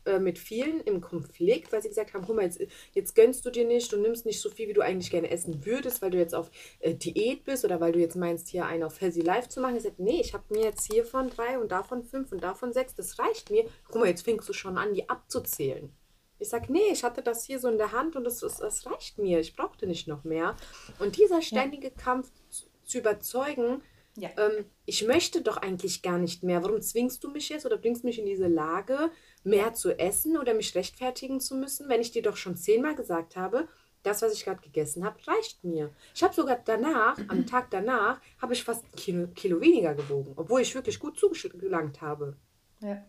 [0.05, 2.59] äh, mit vielen im Konflikt, weil sie gesagt haben, guck mal, jetzt,
[2.93, 5.67] jetzt gönnst du dir nicht, du nimmst nicht so viel, wie du eigentlich gerne essen
[5.67, 8.83] würdest, weil du jetzt auf äh, Diät bist oder weil du jetzt meinst, hier einen
[8.83, 9.77] auf Healthy Life zu machen.
[9.77, 12.95] Ich sagte, nee, ich habe mir jetzt hiervon drei und davon fünf und davon sechs,
[12.95, 13.65] das reicht mir.
[13.85, 15.93] Guck mal, jetzt fängst du schon an, die abzuzählen.
[16.39, 18.85] Ich sage, nee, ich hatte das hier so in der Hand und das, das, das
[18.85, 19.39] reicht mir.
[19.39, 20.55] Ich brauchte nicht noch mehr.
[20.99, 21.93] Und dieser ständige ja.
[21.95, 23.81] Kampf zu, zu überzeugen,
[24.17, 24.29] ja.
[24.37, 26.63] ähm, ich möchte doch eigentlich gar nicht mehr.
[26.63, 29.11] Warum zwingst du mich jetzt oder bringst mich in diese Lage,
[29.43, 33.35] mehr zu essen oder mich rechtfertigen zu müssen, wenn ich dir doch schon zehnmal gesagt
[33.35, 33.67] habe,
[34.03, 35.89] das, was ich gerade gegessen habe, reicht mir.
[36.13, 40.33] Ich habe sogar danach, am Tag danach, habe ich fast ein Kilo, Kilo weniger gewogen,
[40.35, 42.35] obwohl ich wirklich gut zugelangt habe.
[42.81, 43.03] Ja.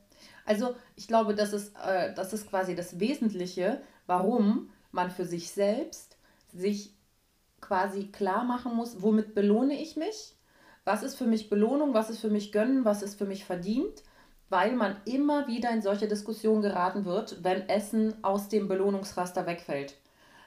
[0.44, 5.50] Also ich glaube, das ist, äh, das ist quasi das Wesentliche, warum man für sich
[5.50, 6.16] selbst
[6.52, 6.94] sich
[7.60, 10.36] quasi klar machen muss, womit belohne ich mich,
[10.84, 14.02] was ist für mich Belohnung, was ist für mich Gönnen, was ist für mich verdient,
[14.50, 19.96] weil man immer wieder in solche Diskussionen geraten wird, wenn Essen aus dem Belohnungsraster wegfällt.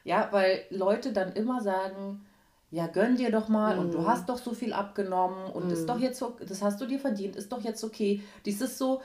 [0.04, 2.26] Ja, weil Leute dann immer sagen,
[2.70, 3.80] ja, gönn dir doch mal mm.
[3.80, 4.08] und du mhm.
[4.08, 5.72] hast doch so viel abgenommen und mm.
[5.72, 6.04] ist doch mhm.
[6.04, 8.22] jetzt, das hast du dir verdient, ist doch jetzt okay.
[8.46, 9.02] Dies ist so,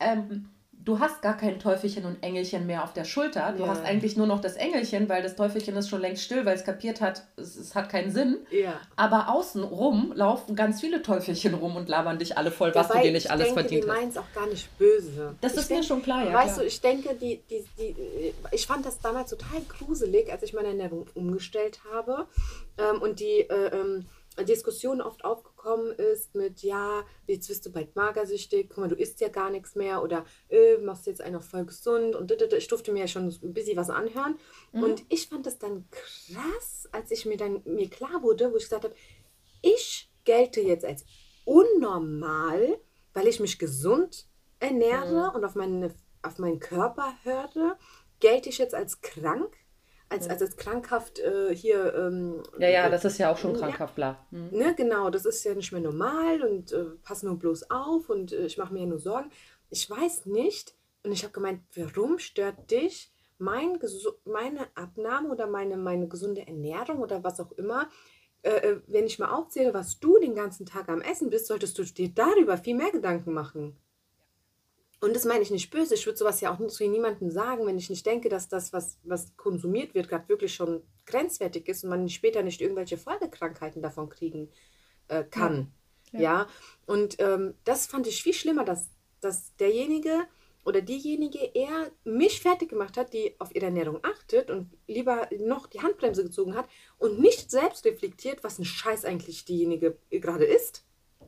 [0.00, 0.48] ähm,
[0.86, 3.52] du hast gar kein Teufelchen und Engelchen mehr auf der Schulter.
[3.56, 3.68] Du ja.
[3.68, 6.64] hast eigentlich nur noch das Engelchen, weil das Teufelchen ist schon längst still, weil es
[6.64, 8.38] kapiert hat, es, es hat keinen Sinn.
[8.50, 8.80] Ja.
[8.94, 13.06] Aber außenrum laufen ganz viele Teufelchen rum und labern dich alle voll, was Dabei, du
[13.06, 13.96] dir nicht alles denke, verdient die hast.
[13.96, 15.34] Meinen es auch gar nicht böse.
[15.40, 16.32] Das ich ist denke, mir schon klar, ja.
[16.32, 16.60] Weißt klar.
[16.60, 20.68] du, ich denke, die, die, die, ich fand das damals total gruselig, als ich meine
[20.68, 22.28] Ernährung umgestellt habe
[22.78, 24.06] ähm, und die äh, ähm,
[24.44, 29.20] Diskussion oft aufgekommen ist mit, ja, jetzt bist du bald magersüchtig, guck mal, du isst
[29.20, 33.00] ja gar nichts mehr oder äh, machst jetzt einfach voll gesund und ich durfte mir
[33.00, 34.38] ja schon ein bisschen was anhören.
[34.72, 34.82] Mhm.
[34.82, 38.64] Und ich fand das dann krass, als ich mir dann mir klar wurde, wo ich
[38.64, 38.94] gesagt habe,
[39.62, 41.04] ich gelte jetzt als
[41.44, 42.78] unnormal,
[43.14, 44.26] weil ich mich gesund
[44.60, 45.36] ernähre mhm.
[45.36, 47.76] und auf, meine, auf meinen Körper hörte,
[48.20, 49.56] gelte ich jetzt als krank
[50.08, 51.94] als, als, als krankhaft äh, hier.
[51.94, 54.26] Ähm, ja, ja, das ist ja auch schon krankhaft, ja, bla.
[54.30, 54.58] Mhm.
[54.58, 58.32] Ne, genau, das ist ja nicht mehr normal und äh, pass nur bloß auf und
[58.32, 59.30] äh, ich mache mir ja nur Sorgen.
[59.70, 63.78] Ich weiß nicht und ich habe gemeint, warum stört dich mein,
[64.24, 67.88] meine Abnahme oder meine, meine gesunde Ernährung oder was auch immer?
[68.42, 71.78] Äh, äh, wenn ich mal aufzähle, was du den ganzen Tag am Essen bist, solltest
[71.78, 73.76] du dir darüber viel mehr Gedanken machen.
[75.00, 75.94] Und das meine ich nicht böse.
[75.94, 78.98] Ich würde sowas ja auch zu niemandem sagen, wenn ich nicht denke, dass das, was,
[79.04, 84.08] was konsumiert wird, gerade wirklich schon grenzwertig ist und man später nicht irgendwelche Folgekrankheiten davon
[84.08, 84.50] kriegen
[85.08, 85.72] äh, kann.
[86.12, 86.20] Ja.
[86.20, 86.22] ja.
[86.22, 86.46] ja?
[86.86, 88.88] Und ähm, das fand ich viel schlimmer, dass,
[89.20, 90.26] dass derjenige
[90.64, 95.68] oder diejenige eher mich fertig gemacht hat, die auf ihre Ernährung achtet und lieber noch
[95.68, 100.84] die Handbremse gezogen hat und nicht selbst reflektiert, was ein Scheiß eigentlich diejenige gerade isst.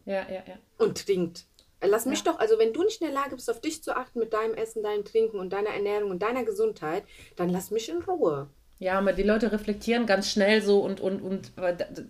[0.06, 0.58] Ja, ja, ja.
[0.78, 1.46] Und trinkt.
[1.80, 2.32] Lass mich ja.
[2.32, 4.54] doch, also wenn du nicht in der Lage bist, auf dich zu achten mit deinem
[4.54, 7.04] Essen, deinem Trinken und deiner Ernährung und deiner Gesundheit,
[7.36, 8.48] dann lass mich in Ruhe.
[8.80, 11.52] Ja, aber die Leute reflektieren ganz schnell so und, und, und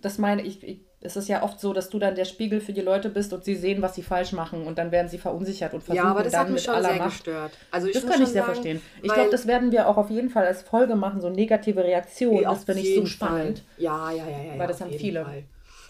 [0.01, 2.73] das meine ich, ich, es ist ja oft so, dass du dann der Spiegel für
[2.73, 5.73] die Leute bist und sie sehen, was sie falsch machen und dann werden sie verunsichert
[5.73, 7.09] und versuchen ja, aber das dann hat mich mit schon sehr Macht.
[7.11, 7.51] gestört.
[7.71, 8.81] Also ich das kann ich sehr sagen, verstehen.
[9.01, 12.43] Ich glaube, das werden wir auch auf jeden Fall als Folge machen, so negative Reaktionen.
[12.43, 13.59] Das finde ich so spannend.
[13.59, 13.83] Fall.
[13.83, 14.59] Ja, ja, ja, ja.
[14.59, 15.23] Weil das haben viele.
[15.23, 15.43] Fall.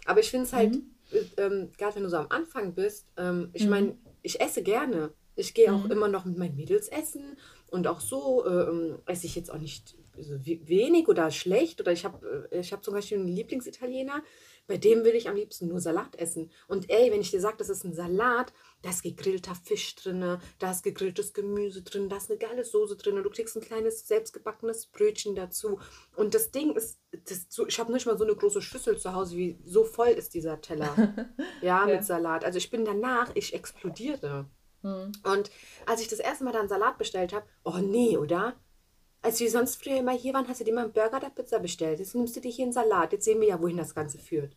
[0.05, 0.91] Aber ich finde es halt, mhm.
[1.38, 3.69] Ähm, gerade wenn du so am Anfang bist, ähm, ich mhm.
[3.69, 5.12] meine, ich esse gerne.
[5.36, 5.91] Ich gehe auch mhm.
[5.91, 9.95] immer noch mit meinen Mädels essen und auch so äh, esse ich jetzt auch nicht
[10.19, 11.80] so wenig oder schlecht.
[11.80, 14.22] Oder ich habe äh, ich hab zum Beispiel einen Lieblingsitaliener,
[14.69, 16.51] bei dem will ich am liebsten nur Salat essen.
[16.67, 18.53] Und ey, wenn ich dir sage, das ist ein Salat,
[18.84, 22.95] da ist gegrillter Fisch drin, da ist gegrilltes Gemüse drin, da ist eine geile Soße
[22.95, 25.79] drin, du kriegst ein kleines selbstgebackenes Brötchen dazu.
[26.15, 29.38] Und das Ding ist, das, ich habe nicht mal so eine große Schüssel zu Hause,
[29.38, 31.15] wie so voll ist dieser Teller.
[31.63, 32.03] ja, mit ja.
[32.03, 32.45] Salat.
[32.45, 34.45] Also ich bin danach, ich explodiere.
[34.84, 35.12] Mhm.
[35.23, 35.49] Und
[35.88, 38.55] als ich das erste Mal dann Salat bestellt habe, oh nee, oder?
[39.21, 41.60] Als wir sonst früher immer hier waren, hast du dir mal einen Burger oder Pizza
[41.60, 41.99] bestellt.
[41.99, 43.12] Jetzt nimmst du dir hier einen Salat.
[43.12, 44.55] Jetzt sehen wir ja, wohin das Ganze führt.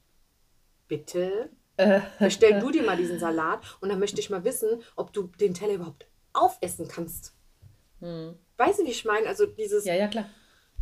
[0.87, 1.51] Bitte?
[2.19, 5.55] Bestell du dir mal diesen Salat und dann möchte ich mal wissen, ob du den
[5.55, 7.35] Teller überhaupt aufessen kannst.
[8.01, 8.37] Hm.
[8.57, 9.27] Weißt du, wie ich meine?
[9.27, 9.85] Also dieses.
[9.85, 10.29] Ja, ja, klar.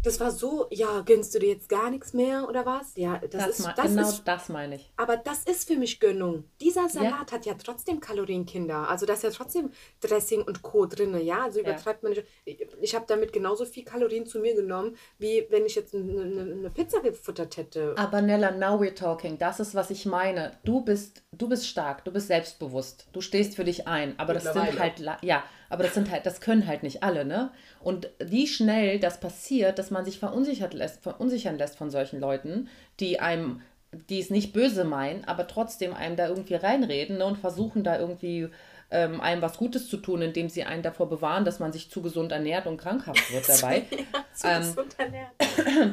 [0.02, 2.92] Das war so, ja, gönnst du dir jetzt gar nichts mehr oder was?
[2.96, 4.90] Ja, das, das ist das genau ist, das meine ich.
[4.96, 6.44] Aber das ist für mich Gönnung.
[6.60, 7.36] Dieser Salat ja.
[7.36, 8.88] hat ja trotzdem Kalorien, Kinder.
[8.88, 10.86] Also da ist ja trotzdem Dressing und Co.
[10.86, 11.18] drin.
[11.22, 12.08] Ja, also übertreibt ja.
[12.08, 12.26] man nicht.
[12.46, 16.22] Ich, ich habe damit genauso viel Kalorien zu mir genommen, wie wenn ich jetzt eine,
[16.22, 17.94] eine, Pizza gefuttert hätte.
[17.98, 19.36] Aber Nella, now we're talking.
[19.36, 20.58] Das ist, was ich meine.
[20.64, 23.08] Du bist, du bist stark, du bist selbstbewusst.
[23.12, 24.18] Du stehst für dich ein.
[24.18, 27.50] Aber das sind halt, ja, aber das sind halt, das können halt nicht alle, ne?
[27.80, 32.68] Und wie schnell das passiert, dass man sich verunsichert lässt, verunsichern lässt von solchen Leuten,
[32.98, 33.62] die einem,
[34.10, 37.24] die es nicht böse meinen, aber trotzdem einem da irgendwie reinreden ne?
[37.24, 38.50] und versuchen da irgendwie
[38.90, 42.02] ähm, einem was Gutes zu tun, indem sie einen davor bewahren, dass man sich zu
[42.02, 43.84] gesund ernährt und krankhaft wird dabei.
[43.90, 45.30] ja, zu ähm, gesund ernährt.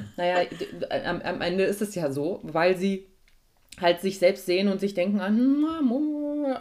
[0.18, 0.48] naja,
[1.06, 3.08] am, am Ende ist es ja so, weil sie
[3.80, 5.30] halt sich selbst sehen und sich denken, ah,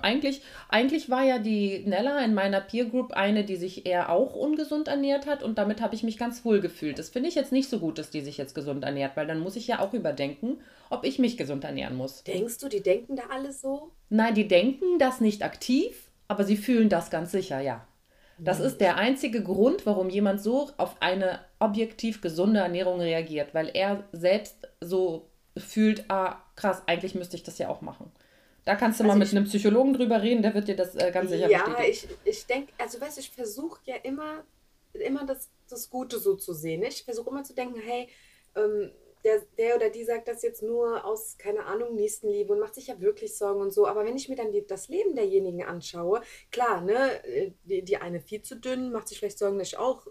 [0.03, 4.35] eigentlich, eigentlich war ja die Nella in meiner Peer Group eine, die sich eher auch
[4.35, 6.99] ungesund ernährt hat und damit habe ich mich ganz wohl gefühlt.
[6.99, 9.41] Das finde ich jetzt nicht so gut, dass die sich jetzt gesund ernährt, weil dann
[9.41, 12.23] muss ich ja auch überdenken, ob ich mich gesund ernähren muss.
[12.25, 13.91] Denkst du, die denken da alles so?
[14.09, 17.87] Nein, die denken das nicht aktiv, aber sie fühlen das ganz sicher, ja.
[18.39, 23.71] Das ist der einzige Grund, warum jemand so auf eine objektiv gesunde Ernährung reagiert, weil
[23.73, 28.13] er selbst so fühlt, ah, krass, eigentlich müsste ich das ja auch machen.
[28.67, 30.97] Da kannst du also mal mit ich, einem Psychologen drüber reden, der wird dir das
[30.97, 31.89] äh, ganz sicher Ja, bestätigen.
[31.89, 34.45] ich, ich denke, also weißt du, ich versuche ja immer,
[34.93, 36.83] immer das, das Gute so zu sehen.
[36.83, 38.09] Ich versuche immer zu denken, hey,
[38.57, 38.91] ähm,
[39.27, 42.87] der, der oder die sagt das jetzt nur aus, keine Ahnung, Nächstenliebe und macht sich
[42.87, 43.87] ja wirklich Sorgen und so.
[43.87, 48.21] Aber wenn ich mir dann die, das Leben derjenigen anschaue, klar, ne, die, die eine
[48.21, 50.07] viel zu dünn, macht sich vielleicht Sorgen, dass ich auch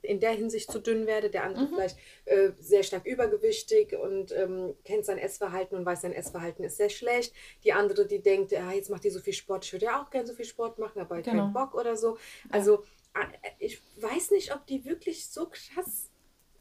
[0.00, 1.74] in der Hinsicht zu dünn werde, der andere mhm.
[1.74, 6.76] vielleicht äh, sehr stark übergewichtig und ähm, kennt sein Essverhalten und weiß, sein Essverhalten ist
[6.76, 7.34] sehr schlecht.
[7.64, 10.10] Die andere, die denkt, ah, jetzt macht die so viel Sport, ich würde ja auch
[10.10, 11.42] gerne so viel Sport machen, aber ich genau.
[11.42, 12.16] keinen Bock oder so.
[12.50, 13.26] Also äh,
[13.58, 16.11] ich weiß nicht, ob die wirklich so krass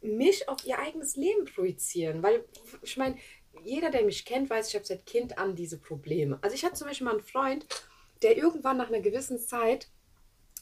[0.02, 2.46] mich auf ihr eigenes Leben projizieren, weil
[2.82, 3.18] ich meine,
[3.64, 6.40] jeder, der mich kennt, weiß, ich habe seit Kind an diese Probleme.
[6.42, 7.66] Also ich hatte zum Beispiel mal einen Freund,
[8.24, 9.90] der irgendwann nach einer gewissen Zeit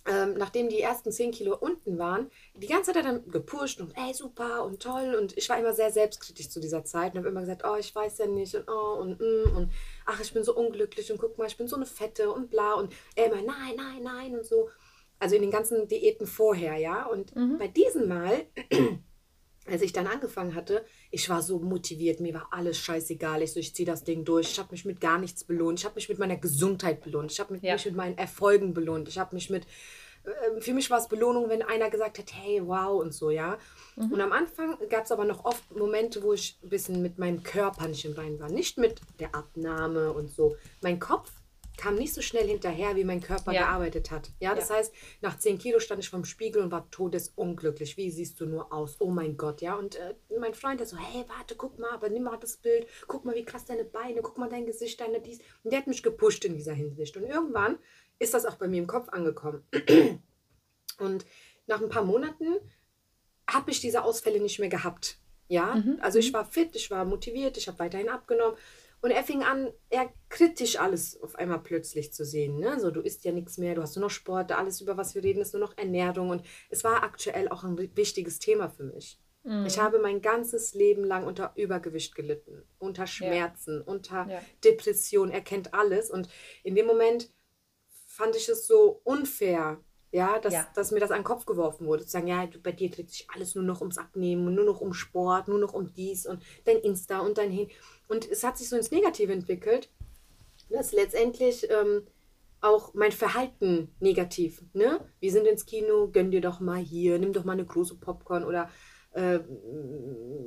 [0.10, 4.13] ähm, nachdem die ersten 10 Kilo unten waren, die ganze Zeit dann gepusht und ey,
[4.13, 5.15] super und toll.
[5.19, 7.93] Und ich war immer sehr selbstkritisch zu dieser Zeit und habe immer gesagt, oh, ich
[7.93, 9.71] weiß ja nicht und oh und mm, und
[10.06, 12.73] ach, ich bin so unglücklich und guck mal, ich bin so eine Fette und bla
[12.73, 14.69] und er immer nein, nein, nein und so.
[15.19, 17.06] Also in den ganzen Diäten vorher, ja.
[17.06, 17.58] Und mhm.
[17.58, 18.45] bei diesem Mal
[19.71, 23.41] als ich dann angefangen hatte, ich war so motiviert, mir war alles scheißegal.
[23.41, 24.51] Ich so, ich ziehe das Ding durch.
[24.51, 25.79] Ich habe mich mit gar nichts belohnt.
[25.79, 27.32] Ich habe mich mit meiner Gesundheit belohnt.
[27.32, 27.73] Ich habe mich, ja.
[27.73, 29.08] mich mit meinen Erfolgen belohnt.
[29.08, 29.65] Ich habe mich mit,
[30.23, 33.58] äh, für mich war es Belohnung, wenn einer gesagt hat, hey, wow und so, ja.
[33.95, 34.12] Mhm.
[34.12, 37.43] Und am Anfang gab es aber noch oft Momente, wo ich ein bisschen mit meinem
[37.43, 38.49] Körper nicht im Rein war.
[38.49, 40.55] Nicht mit der Abnahme und so.
[40.82, 41.32] Mein Kopf
[41.80, 43.62] kam nicht so schnell hinterher, wie mein Körper ja.
[43.62, 44.30] gearbeitet hat.
[44.39, 44.76] Ja, das ja.
[44.76, 47.96] heißt, nach 10 Kilo stand ich vom Spiegel und war todesunglücklich.
[47.96, 48.98] Wie siehst du nur aus?
[49.00, 49.76] Oh mein Gott, ja.
[49.76, 52.86] Und äh, mein Freund, der so, hey, warte, guck mal, aber nimm mal das Bild,
[53.08, 55.39] guck mal, wie krass deine Beine, guck mal dein Gesicht, deine dies.
[55.63, 57.15] Und der hat mich gepusht in dieser Hinsicht.
[57.15, 57.80] Und irgendwann
[58.20, 59.63] ist das auch bei mir im Kopf angekommen.
[61.00, 61.26] und
[61.68, 62.56] nach ein paar Monaten
[63.50, 65.18] habe ich diese Ausfälle nicht mehr gehabt.
[65.48, 65.98] Ja, mhm.
[66.02, 66.36] also ich mhm.
[66.36, 68.58] war fit, ich war motiviert, ich habe weiterhin abgenommen.
[69.01, 72.59] Und er fing an, eher kritisch alles auf einmal plötzlich zu sehen.
[72.59, 72.79] Ne?
[72.79, 75.23] So, du isst ja nichts mehr, du hast nur noch Sport, alles, über was wir
[75.23, 76.29] reden, ist nur noch Ernährung.
[76.29, 79.19] Und es war aktuell auch ein wichtiges Thema für mich.
[79.43, 79.65] Mhm.
[79.65, 83.83] Ich habe mein ganzes Leben lang unter Übergewicht gelitten, unter Schmerzen, ja.
[83.91, 84.41] unter ja.
[84.63, 85.31] Depression.
[85.31, 86.09] Er kennt alles.
[86.12, 86.27] Und
[86.63, 87.31] in dem Moment
[88.05, 89.81] fand ich es so unfair,
[90.12, 90.67] ja, dass, ja.
[90.74, 92.04] dass mir das an den Kopf geworfen wurde.
[92.04, 94.65] Zu sagen, ja, du, bei dir dreht sich alles nur noch ums Abnehmen und nur
[94.65, 97.69] noch um Sport, nur noch um dies und dein Insta und dein Hin.
[98.08, 99.89] Und es hat sich so ins Negative entwickelt,
[100.69, 102.08] dass letztendlich ähm,
[102.62, 105.00] auch mein Verhalten negativ, ne?
[105.19, 108.43] Wir sind ins Kino, gönn dir doch mal hier, nimm doch mal eine große Popcorn
[108.43, 108.69] oder
[109.12, 109.39] äh,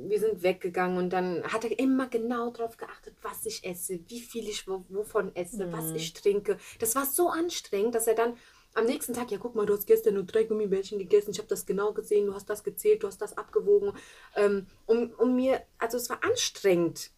[0.07, 4.21] wir sind weggegangen und dann hat er immer genau darauf geachtet, was ich esse, wie
[4.21, 5.73] viel ich wovon esse, mhm.
[5.73, 6.57] was ich trinke.
[6.79, 8.37] Das war so anstrengend, dass er dann
[8.73, 11.47] am nächsten Tag, ja guck mal, du hast gestern nur drei Gummibärchen gegessen, ich habe
[11.47, 13.93] das genau gesehen, du hast das gezählt, du hast das abgewogen.
[14.35, 17.11] Ähm, um, um mir, also es war anstrengend,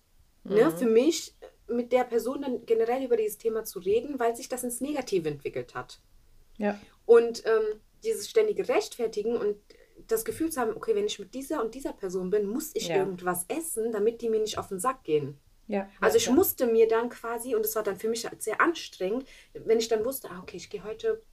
[0.46, 0.58] Ne, mhm.
[0.58, 1.36] ne, für mich
[1.68, 5.28] mit der Person dann generell über dieses Thema zu reden, weil sich das ins Negative
[5.28, 6.00] entwickelt hat.
[6.58, 6.80] Ja.
[7.06, 9.58] Und ähm, dieses ständige Rechtfertigen und
[10.08, 12.90] das Gefühl zu haben, okay, wenn ich mit dieser und dieser Person bin, muss ich
[12.90, 12.98] ja.
[12.98, 15.40] irgendwas essen, damit die mir nicht auf den Sack gehen.
[15.68, 16.32] Ja, also ich ja.
[16.32, 20.06] musste mir dann quasi, und es war dann für mich sehr anstrengend, wenn ich dann
[20.06, 21.24] wusste, ah, okay, ich gehe heute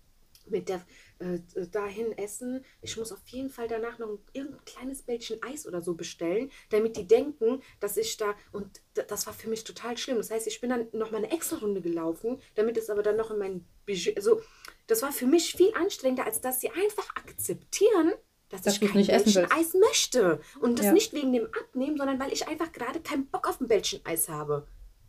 [0.46, 0.84] mit der
[1.18, 1.38] äh,
[1.70, 2.64] dahin essen.
[2.80, 6.96] Ich muss auf jeden Fall danach noch irgendein kleines Bällchen Eis oder so bestellen, damit
[6.96, 10.18] die denken, dass ich da und das war für mich total schlimm.
[10.18, 13.16] Das heißt, ich bin dann noch mal eine extra Runde gelaufen, damit es aber dann
[13.16, 14.40] noch in mein Budget, also
[14.86, 18.12] das war für mich viel anstrengender, als dass sie einfach akzeptieren,
[18.48, 20.92] dass, dass ich kein nicht Bällchen Eis möchte und das ja.
[20.92, 24.28] nicht wegen dem Abnehmen, sondern weil ich einfach gerade keinen Bock auf ein Bällchen Eis
[24.28, 24.66] habe.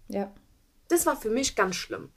[0.07, 0.33] Ja.
[0.87, 2.11] Das war für mich ganz schlimm.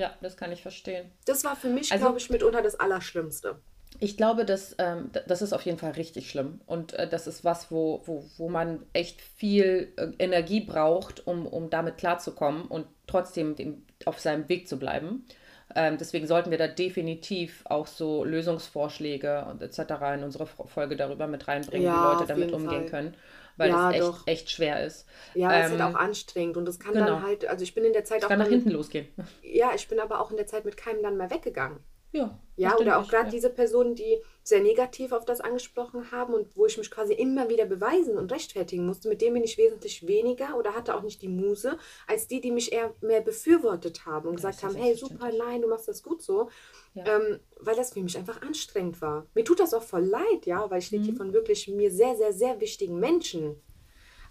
[0.00, 1.10] Ja, das kann ich verstehen.
[1.26, 3.56] Das war für mich, also, glaube ich, mitunter das Allerschlimmste.
[3.98, 6.62] Ich glaube, dass, ähm, das ist auf jeden Fall richtig schlimm.
[6.64, 11.46] Und äh, das ist was, wo, wo, wo man echt viel äh, Energie braucht, um,
[11.46, 15.26] um damit klarzukommen und trotzdem dem, auf seinem Weg zu bleiben.
[15.74, 19.80] Ähm, deswegen sollten wir da definitiv auch so Lösungsvorschläge und etc.
[20.14, 23.02] in unsere Folge darüber mit reinbringen, ja, wie Leute damit umgehen Fall.
[23.02, 23.14] können
[23.56, 24.26] weil ja, es echt, doch.
[24.26, 25.06] echt schwer ist.
[25.34, 27.06] Ja, ähm, es ist halt auch anstrengend und es kann genau.
[27.06, 28.28] dann halt, also ich bin in der Zeit es auch.
[28.28, 29.08] kann nach hinten losgehen.
[29.42, 31.80] Ja, ich bin aber auch in der Zeit mit keinem dann mehr weggegangen.
[32.12, 32.38] Ja.
[32.56, 34.18] Ja, oder auch gerade diese Personen, die
[34.50, 38.30] sehr negativ auf das angesprochen haben und wo ich mich quasi immer wieder beweisen und
[38.30, 42.26] rechtfertigen musste, mit denen bin ich wesentlich weniger oder hatte auch nicht die Muse, als
[42.26, 45.68] die, die mich eher mehr befürwortet haben und ja, gesagt haben, hey, super, nein, du
[45.68, 46.50] machst das gut so.
[46.92, 47.04] Ja.
[47.06, 49.26] Ähm, weil das für mich einfach anstrengend war.
[49.34, 50.98] Mir tut das auch voll leid, ja, weil ich mhm.
[50.98, 53.60] rede hier von wirklich mir sehr, sehr, sehr wichtigen Menschen.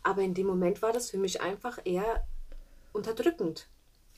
[0.04, 2.28] Aber in dem Moment war das für mich einfach eher
[2.94, 3.70] unterdrückend.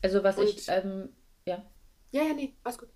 [0.01, 1.09] Also was und, ich, ähm,
[1.45, 1.63] ja.
[2.11, 2.89] Ja, ja, nee, alles gut.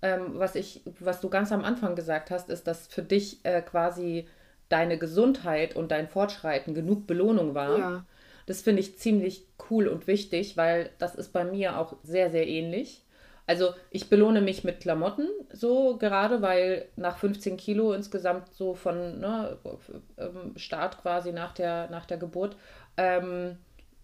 [0.00, 3.62] Ähm, was ich, was du ganz am Anfang gesagt hast, ist, dass für dich äh,
[3.62, 4.26] quasi
[4.68, 7.78] deine Gesundheit und dein Fortschreiten genug Belohnung war.
[7.78, 8.04] Ja.
[8.46, 12.46] Das finde ich ziemlich cool und wichtig, weil das ist bei mir auch sehr, sehr
[12.46, 13.02] ähnlich.
[13.46, 19.20] Also ich belohne mich mit Klamotten so gerade, weil nach 15 Kilo insgesamt so von
[19.20, 19.56] ne,
[20.18, 22.56] ähm, Start quasi nach der, nach der Geburt
[22.98, 23.56] ähm,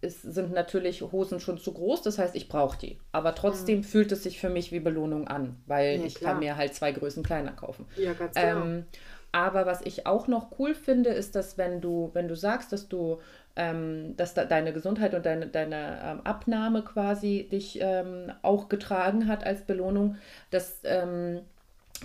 [0.04, 2.98] es sind natürlich Hosen schon zu groß, das heißt, ich brauche die.
[3.12, 3.84] Aber trotzdem mhm.
[3.84, 6.32] fühlt es sich für mich wie Belohnung an, weil ja, ich klar.
[6.32, 7.86] kann mir halt zwei Größen kleiner kaufen.
[7.96, 8.62] Ja, ganz genau.
[8.62, 8.84] Ähm,
[9.32, 12.88] Aber was ich auch noch cool finde, ist, dass wenn du, wenn du sagst, dass
[12.88, 13.20] du,
[13.56, 19.26] ähm, dass da deine Gesundheit und deine, deine ähm, Abnahme quasi dich ähm, auch getragen
[19.26, 20.16] hat als Belohnung,
[20.50, 21.40] dass ähm,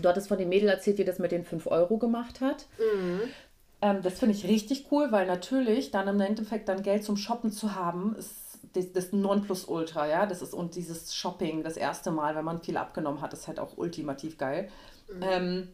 [0.02, 2.66] du hattest von dem Mädel erzählt, die das mit den 5 Euro gemacht hat.
[2.80, 3.22] Mhm.
[3.82, 7.52] Ähm, das finde ich richtig cool, weil natürlich dann im Endeffekt dann Geld zum Shoppen
[7.52, 10.26] zu haben, ist das, das Nonplusultra, ja.
[10.26, 13.60] Das ist und dieses Shopping das erste Mal, wenn man viel abgenommen hat, ist halt
[13.60, 14.70] auch ultimativ geil.
[15.08, 15.22] Mhm.
[15.22, 15.68] Ähm,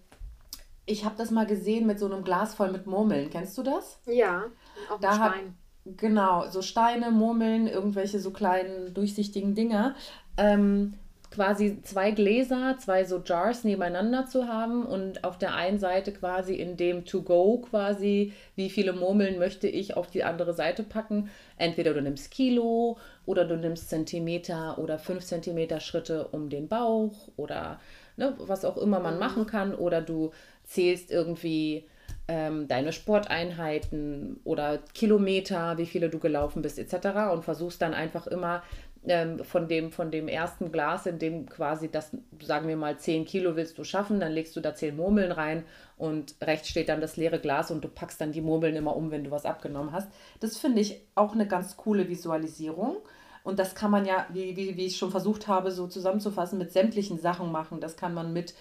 [0.85, 3.29] ich habe das mal gesehen mit so einem Glas voll mit Murmeln.
[3.29, 3.99] Kennst du das?
[4.05, 4.43] Ja,
[4.91, 5.55] auch da Stein.
[5.85, 9.95] Hab, genau, so Steine, Murmeln, irgendwelche so kleinen durchsichtigen Dinger.
[10.37, 10.93] Ähm,
[11.35, 16.55] quasi zwei Gläser, zwei so Jars nebeneinander zu haben und auf der einen Seite quasi
[16.55, 21.29] in dem To-Go quasi, wie viele Murmeln möchte ich auf die andere Seite packen.
[21.57, 27.27] Entweder du nimmst Kilo oder du nimmst Zentimeter oder fünf Zentimeter Schritte um den Bauch
[27.35, 27.79] oder
[28.17, 29.19] ne, was auch immer man mhm.
[29.19, 30.31] machen kann oder du
[30.63, 31.85] zählst irgendwie
[32.27, 37.31] ähm, deine Sporteinheiten oder Kilometer, wie viele du gelaufen bist, etc.
[37.31, 38.63] und versuchst dann einfach immer
[39.07, 43.25] ähm, von, dem, von dem ersten Glas, in dem quasi das, sagen wir mal, 10
[43.25, 45.63] Kilo willst du schaffen, dann legst du da 10 Murmeln rein
[45.97, 49.11] und rechts steht dann das leere Glas und du packst dann die Murmeln immer um,
[49.11, 50.09] wenn du was abgenommen hast.
[50.39, 52.97] Das finde ich auch eine ganz coole Visualisierung.
[53.43, 56.71] Und das kann man ja, wie, wie, wie ich schon versucht habe, so zusammenzufassen, mit
[56.71, 57.79] sämtlichen Sachen machen.
[57.79, 58.55] Das kann man mit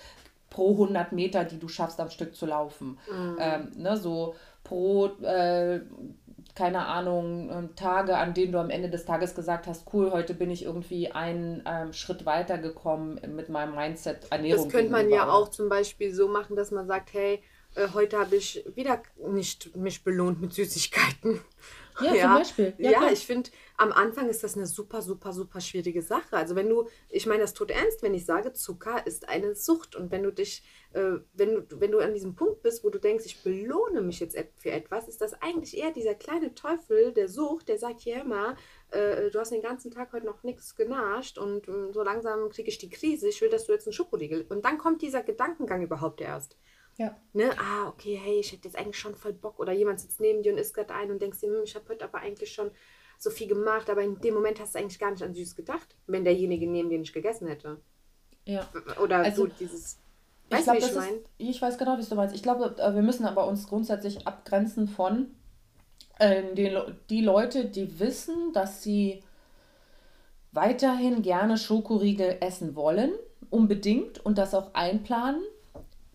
[0.50, 2.98] pro 100 Meter, die du schaffst, am Stück zu laufen.
[3.10, 3.36] Mhm.
[3.40, 5.80] Ähm, ne, so pro, äh,
[6.54, 10.34] keine Ahnung, ähm, Tage, an denen du am Ende des Tages gesagt hast, cool, heute
[10.34, 14.64] bin ich irgendwie einen ähm, Schritt weiter gekommen mit meinem Mindset Ernährung.
[14.64, 17.42] Das könnte man ja auch zum Beispiel so machen, dass man sagt, hey,
[17.74, 21.40] äh, heute habe ich wieder nicht mich belohnt mit Süßigkeiten.
[22.00, 22.74] Ja, ja, zum Beispiel.
[22.78, 26.36] Ja, ja ich finde, am Anfang ist das eine super, super, super schwierige Sache.
[26.36, 29.96] Also wenn du, ich meine das tut ernst, wenn ich sage, Zucker ist eine Sucht.
[29.96, 33.00] Und wenn du dich, äh, wenn, du, wenn du an diesem Punkt bist, wo du
[33.00, 37.28] denkst, ich belohne mich jetzt für etwas, ist das eigentlich eher dieser kleine Teufel der
[37.28, 38.56] Sucht, der sagt, hier immer,
[38.90, 42.68] äh, du hast den ganzen Tag heute noch nichts genascht und äh, so langsam kriege
[42.68, 44.46] ich die Krise, ich will, dass du jetzt einen Schokoriegel.
[44.48, 46.56] Und dann kommt dieser Gedankengang überhaupt erst.
[46.96, 47.16] Ja.
[47.32, 47.50] Ne?
[47.58, 49.58] Ah, okay, hey, ich hätte jetzt eigentlich schon voll Bock.
[49.58, 51.88] Oder jemand sitzt neben dir und isst gerade ein und denkst dir, hm, ich habe
[51.88, 52.70] heute aber eigentlich schon
[53.18, 55.96] so viel gemacht, aber in dem Moment hast du eigentlich gar nicht an Süß gedacht,
[56.06, 57.80] wenn derjenige neben dir nicht gegessen hätte.
[58.44, 58.68] Ja.
[59.02, 59.98] Oder also, so dieses.
[60.50, 61.20] Weißt du, wie ich meine?
[61.38, 62.34] Ich weiß genau, wie du meinst.
[62.34, 65.28] Ich glaube, äh, wir müssen aber uns grundsätzlich abgrenzen von
[66.18, 66.76] äh, die,
[67.08, 69.22] die Leute, die wissen, dass sie
[70.52, 73.12] weiterhin gerne Schokoriegel essen wollen,
[73.50, 75.42] unbedingt und das auch einplanen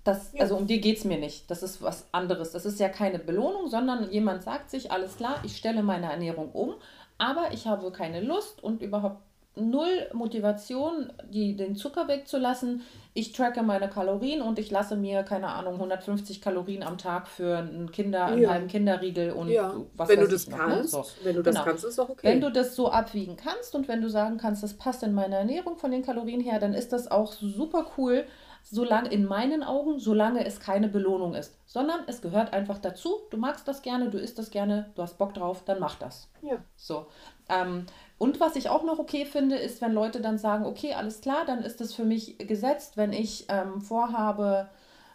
[0.09, 0.41] das, ja.
[0.41, 1.49] Also um die geht es mir nicht.
[1.49, 2.51] Das ist was anderes.
[2.51, 6.51] Das ist ja keine Belohnung, sondern jemand sagt sich, alles klar, ich stelle meine Ernährung
[6.51, 6.73] um,
[7.17, 9.21] aber ich habe keine Lust und überhaupt
[9.55, 12.81] null Motivation, die, den Zucker wegzulassen.
[13.13, 17.57] Ich tracke meine Kalorien und ich lasse mir, keine Ahnung, 150 Kalorien am Tag für
[17.57, 18.51] einen Kinder, einen ja.
[18.51, 19.73] halben Kinderriegel und ja.
[19.95, 20.63] was Wenn du das noch, ne?
[20.63, 21.03] kannst, ne?
[21.03, 21.25] so.
[21.25, 21.65] wenn du das genau.
[21.65, 22.27] kannst, ist auch okay.
[22.27, 25.35] Wenn du das so abwiegen kannst und wenn du sagen kannst, das passt in meine
[25.35, 28.25] Ernährung von den Kalorien her, dann ist das auch super cool
[28.71, 33.21] solange in meinen Augen, solange es keine Belohnung ist, sondern es gehört einfach dazu.
[33.31, 36.29] Du magst das gerne, du isst das gerne, du hast Bock drauf, dann mach das.
[36.41, 36.57] Ja.
[36.75, 37.07] So.
[37.49, 37.85] Ähm,
[38.17, 41.45] und was ich auch noch okay finde, ist, wenn Leute dann sagen, okay, alles klar,
[41.45, 44.69] dann ist es für mich gesetzt, wenn ich ähm, vorhabe,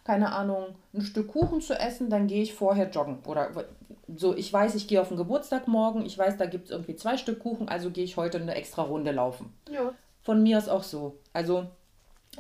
[0.05, 3.19] keine Ahnung, ein Stück Kuchen zu essen, dann gehe ich vorher joggen.
[3.27, 3.51] Oder
[4.17, 6.97] so, ich weiß, ich gehe auf den Geburtstag morgen, ich weiß, da gibt es irgendwie
[6.97, 9.53] zwei Stück Kuchen, also gehe ich heute eine extra Runde laufen.
[9.71, 9.93] Ja.
[10.23, 11.19] Von mir ist auch so.
[11.33, 11.67] Also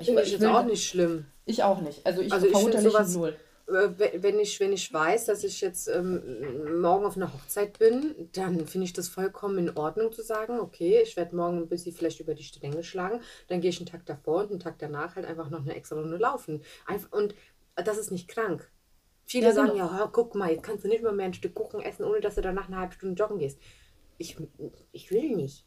[0.01, 1.27] ich, Finde ich jetzt auch nicht schlimm.
[1.45, 2.05] Ich auch nicht.
[2.07, 3.37] Also ich also verurteile ich null.
[3.67, 8.29] Äh, wenn ich, wenn ich weiß, dass ich jetzt ähm, morgen auf einer Hochzeit bin,
[8.33, 11.95] dann finde ich das vollkommen in Ordnung zu sagen, okay, ich werde morgen ein bisschen
[11.95, 15.17] vielleicht über die Stängel schlagen, dann gehe ich einen Tag davor und einen Tag danach
[15.17, 16.63] halt einfach noch eine extra Runde laufen.
[16.87, 17.35] Einfach, und
[17.77, 18.71] das ist nicht krank.
[19.25, 19.87] Viele ja, sagen genau.
[19.87, 22.35] ja, guck mal, jetzt kannst du nicht mehr, mehr ein Stück Kuchen essen, ohne dass
[22.35, 23.59] du danach eine halbe Stunde joggen gehst.
[24.19, 24.37] Ich,
[24.93, 25.65] ich will nicht.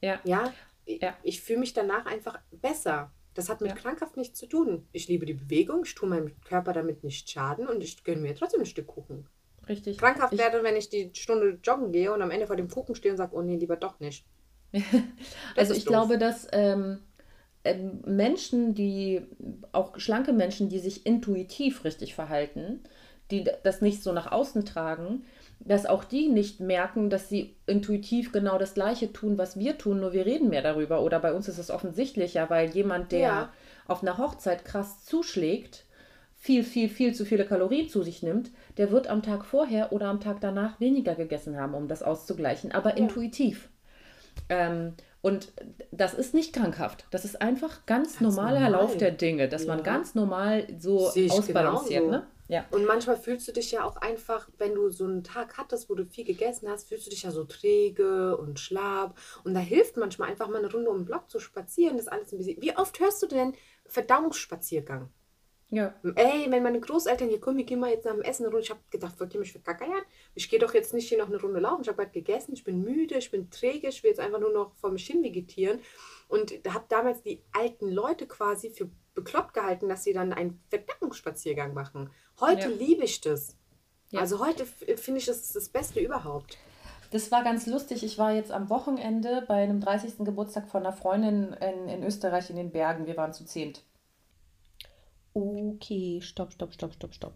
[0.00, 0.18] Ja.
[0.24, 0.52] Ja,
[0.86, 1.16] ja.
[1.22, 3.12] ich, ich fühle mich danach einfach besser.
[3.40, 3.74] Das hat mit ja.
[3.74, 4.86] krankhaft nichts zu tun.
[4.92, 8.34] Ich liebe die Bewegung, ich tue meinem Körper damit nicht schaden und ich gönne mir
[8.34, 9.26] trotzdem ein Stück Kuchen.
[9.66, 9.96] Richtig.
[9.96, 12.94] Krankhaft ich, werde, wenn ich die Stunde joggen gehe und am Ende vor dem Kuchen
[12.94, 14.26] stehe und sage, oh nee, lieber doch nicht.
[15.56, 15.90] also ich doof.
[15.90, 16.98] glaube, dass ähm,
[17.64, 19.22] ähm, Menschen, die,
[19.72, 22.82] auch schlanke Menschen, die sich intuitiv richtig verhalten,
[23.30, 25.24] die das nicht so nach außen tragen,
[25.60, 30.00] dass auch die nicht merken, dass sie intuitiv genau das Gleiche tun, was wir tun,
[30.00, 31.02] nur wir reden mehr darüber.
[31.02, 33.52] Oder bei uns ist es offensichtlicher, weil jemand, der ja.
[33.86, 35.84] auf einer Hochzeit krass zuschlägt,
[36.36, 40.06] viel, viel, viel zu viele Kalorien zu sich nimmt, der wird am Tag vorher oder
[40.06, 42.96] am Tag danach weniger gegessen haben, um das auszugleichen, aber ja.
[42.96, 43.68] intuitiv.
[44.48, 45.52] Ähm, und
[45.92, 47.04] das ist nicht krankhaft.
[47.10, 48.70] Das ist einfach ganz, ganz normaler normal.
[48.70, 49.74] Lauf der Dinge, dass ja.
[49.74, 52.08] man ganz normal so ausbalanciert.
[52.08, 52.26] Ne?
[52.50, 52.66] Ja.
[52.72, 55.94] Und manchmal fühlst du dich ja auch einfach, wenn du so einen Tag hattest, wo
[55.94, 59.16] du viel gegessen hast, fühlst du dich ja so träge und schlapp.
[59.44, 61.96] Und da hilft manchmal einfach mal eine Runde um den Block zu spazieren.
[61.96, 62.60] Das alles ein bisschen.
[62.60, 63.54] Wie oft hörst du denn
[63.86, 65.10] Verdauungsspaziergang?
[65.68, 65.94] Ja.
[66.16, 68.64] Ey, wenn meine Großeltern hier kommen, wir gehen mal jetzt nach dem Essen eine Runde.
[68.64, 70.02] Ich habe gedacht, wollt ihr mich verkackeiern?
[70.34, 71.82] Ich gehe doch jetzt nicht hier noch eine Runde laufen.
[71.82, 74.52] Ich habe gerade gegessen, ich bin müde, ich bin träge, ich will jetzt einfach nur
[74.52, 75.78] noch vor mich hin vegetieren.
[76.26, 78.90] Und habe damals die alten Leute quasi für
[79.22, 82.10] bekloppt gehalten, dass sie dann einen Verdauungsspaziergang machen.
[82.40, 82.76] Heute ja.
[82.76, 83.56] liebe ich das.
[84.10, 84.20] Ja.
[84.20, 86.58] Also heute finde ich das das Beste überhaupt.
[87.10, 88.04] Das war ganz lustig.
[88.04, 90.18] Ich war jetzt am Wochenende bei einem 30.
[90.18, 93.06] Geburtstag von einer Freundin in, in Österreich in den Bergen.
[93.06, 93.84] Wir waren zu zehnt.
[95.34, 97.34] Okay, stopp, stopp, stopp, stopp, stopp.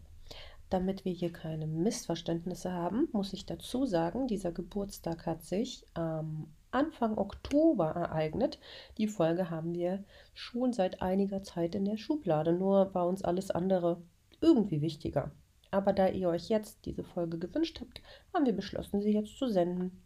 [0.71, 6.49] Damit wir hier keine Missverständnisse haben, muss ich dazu sagen, dieser Geburtstag hat sich am
[6.75, 8.59] Anfang Oktober ereignet.
[8.99, 13.51] Die Folge haben wir schon seit einiger Zeit in der Schublade, nur war uns alles
[13.51, 14.03] andere
[14.41, 15.31] irgendwie wichtiger.
[15.71, 18.01] Aber da ihr euch jetzt diese Folge gewünscht habt,
[18.33, 20.03] haben wir beschlossen, sie jetzt zu senden.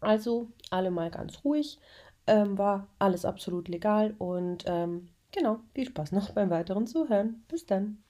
[0.00, 1.78] Also alle mal ganz ruhig,
[2.26, 7.44] ähm, war alles absolut legal und ähm, genau, viel Spaß noch beim weiteren Zuhören.
[7.48, 8.02] Bis dann.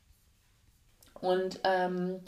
[1.21, 2.21] Und ähm,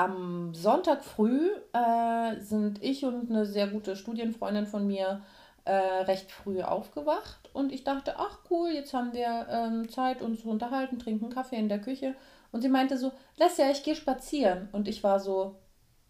[0.00, 5.22] am Sonntag früh äh, sind ich und eine sehr gute Studienfreundin von mir
[5.66, 10.40] äh, recht früh aufgewacht und ich dachte, ach cool, jetzt haben wir ähm, Zeit, uns
[10.40, 12.14] zu unterhalten, trinken Kaffee in der Küche.
[12.50, 14.70] Und sie meinte so, lass ja, ich gehe spazieren.
[14.72, 15.56] Und ich war so,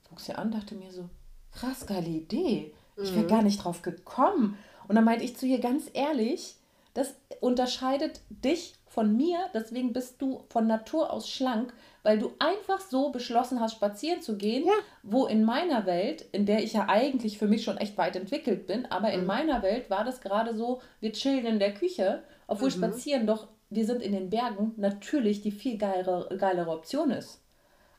[0.09, 1.11] guck sie an, dachte mir so,
[1.51, 2.73] krass geile Idee.
[2.97, 3.29] Ich wäre mhm.
[3.29, 4.57] gar nicht drauf gekommen.
[4.87, 6.57] Und dann meinte ich zu ihr ganz ehrlich,
[6.95, 11.73] das unterscheidet dich von mir, deswegen bist du von Natur aus schlank,
[12.03, 14.73] weil du einfach so beschlossen hast, spazieren zu gehen, ja.
[15.05, 18.67] wo in meiner Welt, in der ich ja eigentlich für mich schon echt weit entwickelt
[18.67, 19.27] bin, aber in mhm.
[19.27, 22.75] meiner Welt war das gerade so, wir chillen in der Küche, obwohl mhm.
[22.75, 27.41] spazieren doch, wir sind in den Bergen, natürlich die viel geilere, geilere Option ist.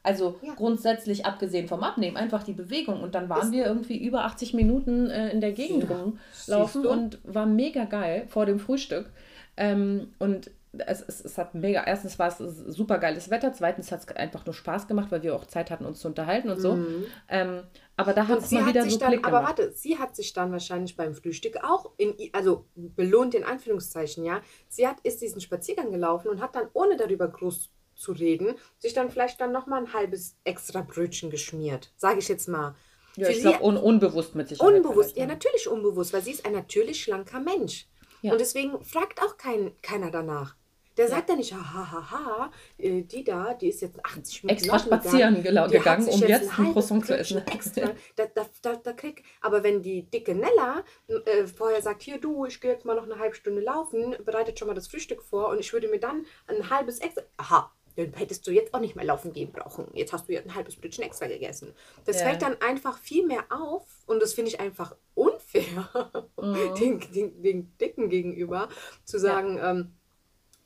[0.04, 0.56] Also ja.
[0.56, 3.02] grundsätzlich abgesehen vom Abnehmen, einfach die Bewegung.
[3.02, 5.96] Und dann waren ist wir irgendwie über 80 Minuten äh, in der Gegend ja.
[5.96, 9.12] rumlaufen und war mega geil vor dem Frühstück.
[9.56, 14.00] Ähm, und es, es, es hat mega, erstens war es super geiles Wetter, zweitens hat
[14.00, 16.76] es einfach nur Spaß gemacht, weil wir auch Zeit hatten, uns zu unterhalten und so.
[16.76, 17.06] Mhm.
[17.28, 17.64] Ähm,
[17.98, 20.52] aber da hat es mal wieder so dann, Klick Aber warte, sie hat sich dann
[20.52, 25.92] wahrscheinlich beim Frühstück auch, in, also belohnt in Anführungszeichen, ja, sie hat, ist diesen Spaziergang
[25.92, 29.94] gelaufen und hat dann, ohne darüber groß zu reden, sich dann vielleicht dann nochmal ein
[29.94, 32.76] halbes extra Brötchen geschmiert, sage ich jetzt mal.
[33.18, 34.74] Ja, Für ich glaube, un unbewusst mit Sicherheit.
[34.74, 37.88] Unbewusst, ja, natürlich unbewusst, weil sie ist ein natürlich schlanker Mensch.
[38.22, 38.32] Ja.
[38.32, 40.56] Und deswegen fragt auch kein, keiner danach.
[40.98, 45.42] Der sagt ja nicht, hahaha, äh, die da, die ist jetzt 80 Minuten extra spazieren
[45.42, 47.46] gegangen, gegangen um jetzt ein Croissant zu essen.
[47.48, 52.20] Extra, da, da, da, da krieg, aber wenn die dicke Nella äh, vorher sagt, hier
[52.20, 55.24] du, ich gehe jetzt mal noch eine halbe Stunde laufen, bereitet schon mal das Frühstück
[55.24, 58.80] vor und ich würde mir dann ein halbes extra, aha, dann hättest du jetzt auch
[58.80, 59.88] nicht mehr laufen gehen brauchen.
[59.94, 61.74] Jetzt hast du ja ein halbes Brötchen extra gegessen.
[62.06, 62.28] Das ja.
[62.28, 65.90] fällt dann einfach viel mehr auf und das finde ich einfach unfair
[66.42, 66.76] mhm.
[66.76, 68.70] den, den, den Dicken gegenüber,
[69.04, 69.72] zu sagen, ja.
[69.72, 69.94] ähm,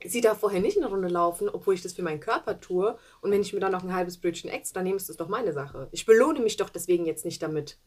[0.03, 2.97] sie darf vorher nicht eine Runde laufen, obwohl ich das für meinen Körper tue.
[3.21, 5.53] Und wenn ich mir dann noch ein halbes Brötchen extra nehme, ist das doch meine
[5.53, 5.87] Sache.
[5.91, 7.77] Ich belohne mich doch deswegen jetzt nicht damit.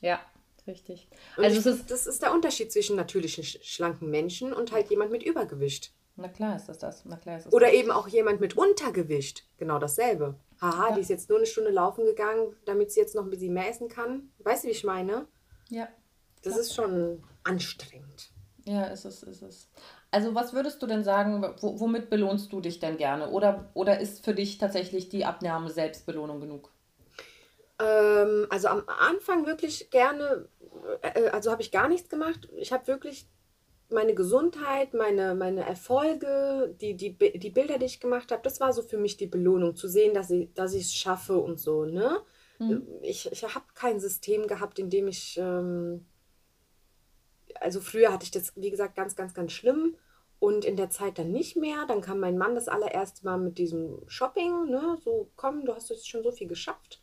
[0.00, 0.20] Ja,
[0.66, 1.08] richtig.
[1.36, 5.10] Und also ich, ist, das ist der Unterschied zwischen natürlichen schlanken Menschen und halt jemand
[5.10, 5.92] mit Übergewicht.
[6.16, 7.04] Na klar ist das das.
[7.04, 7.74] Na klar ist das Oder das.
[7.74, 9.44] eben auch jemand mit Untergewicht.
[9.58, 10.36] Genau dasselbe.
[10.60, 10.94] Haha, ja.
[10.94, 13.68] die ist jetzt nur eine Stunde laufen gegangen, damit sie jetzt noch ein bisschen mehr
[13.68, 14.30] essen kann.
[14.38, 15.26] Weißt du, wie ich meine?
[15.70, 15.88] Ja.
[16.42, 16.60] Das ja.
[16.60, 18.30] ist schon anstrengend.
[18.64, 19.68] Ja, ist es, ist es.
[20.14, 23.30] Also was würdest du denn sagen, womit belohnst du dich denn gerne?
[23.30, 26.70] Oder, oder ist für dich tatsächlich die Abnahme Selbstbelohnung genug?
[27.80, 30.48] Ähm, also am Anfang wirklich gerne,
[31.02, 32.48] äh, also habe ich gar nichts gemacht.
[32.58, 33.26] Ich habe wirklich
[33.90, 38.72] meine Gesundheit, meine, meine Erfolge, die, die, die Bilder, die ich gemacht habe, das war
[38.72, 41.86] so für mich die Belohnung, zu sehen, dass ich dass es schaffe und so.
[41.86, 42.20] Ne?
[42.60, 42.86] Mhm.
[43.02, 45.36] Ich, ich habe kein System gehabt, in dem ich...
[45.38, 46.06] Ähm,
[47.60, 49.96] also früher hatte ich das, wie gesagt, ganz, ganz, ganz schlimm.
[50.44, 51.86] Und in der Zeit dann nicht mehr.
[51.88, 54.98] Dann kam mein Mann das allererste Mal mit diesem Shopping, ne?
[55.02, 57.02] So, komm, du hast jetzt schon so viel geschafft.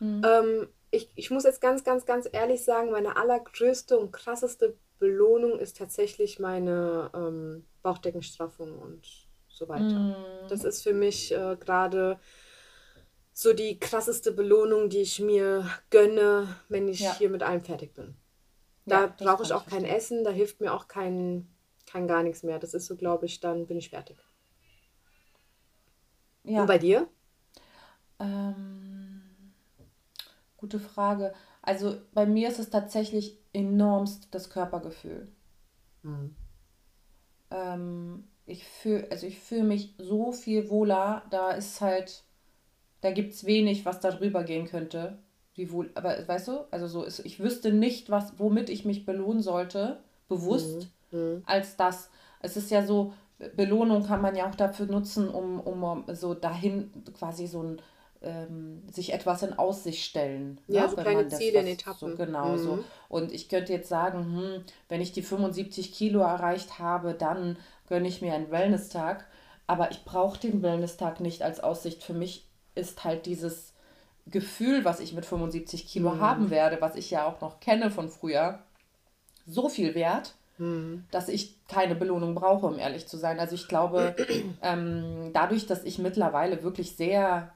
[0.00, 0.22] Mhm.
[0.26, 5.60] Ähm, ich, ich muss jetzt ganz, ganz, ganz ehrlich sagen, meine allergrößte und krasseste Belohnung
[5.60, 9.06] ist tatsächlich meine ähm, Bauchdeckenstraffung und
[9.46, 9.84] so weiter.
[9.84, 10.14] Mhm.
[10.48, 12.18] Das ist für mich äh, gerade
[13.32, 17.16] so die krasseste Belohnung, die ich mir gönne, wenn ich ja.
[17.16, 18.16] hier mit allem fertig bin.
[18.84, 19.96] Da ja, brauche ich auch kein verstehen.
[19.96, 21.46] Essen, da hilft mir auch kein
[21.90, 22.58] kann gar nichts mehr.
[22.58, 24.16] Das ist so, glaube ich, dann bin ich fertig.
[26.44, 26.60] Ja.
[26.62, 27.08] Und bei dir?
[28.18, 29.22] Ähm,
[30.56, 31.34] gute Frage.
[31.62, 35.28] Also bei mir ist es tatsächlich enormst das Körpergefühl.
[36.02, 36.34] Hm.
[37.50, 42.24] Ähm, ich fühle, also ich fühle mich so viel wohler, da ist halt,
[43.00, 45.18] da gibt es wenig, was da drüber gehen könnte.
[45.54, 49.04] Wie wohl, aber weißt du, also so ist, ich wüsste nicht, was, womit ich mich
[49.04, 50.90] belohnen sollte, bewusst, mhm.
[51.10, 51.42] Mhm.
[51.46, 52.10] als das.
[52.40, 53.12] Es ist ja so,
[53.56, 57.82] Belohnung kann man ja auch dafür nutzen, um, um so dahin quasi so ein
[58.22, 60.60] ähm, sich etwas in Aussicht stellen.
[60.68, 60.88] Ja, ne?
[60.90, 62.10] so kleine Ziele in Etappen.
[62.10, 62.58] So, genau mhm.
[62.58, 62.84] so.
[63.08, 67.56] Und ich könnte jetzt sagen, hm, wenn ich die 75 Kilo erreicht habe, dann
[67.88, 69.26] gönne ich mir einen Wellness-Tag.
[69.66, 72.02] Aber ich brauche den Wellness-Tag nicht als Aussicht.
[72.02, 73.72] Für mich ist halt dieses
[74.26, 76.20] Gefühl, was ich mit 75 Kilo mhm.
[76.20, 78.60] haben werde, was ich ja auch noch kenne von früher,
[79.46, 81.04] so viel wert, mhm.
[81.10, 83.40] dass ich keine Belohnung brauche, um ehrlich zu sein.
[83.40, 84.14] Also ich glaube,
[84.62, 87.52] ähm, dadurch, dass ich mittlerweile wirklich sehr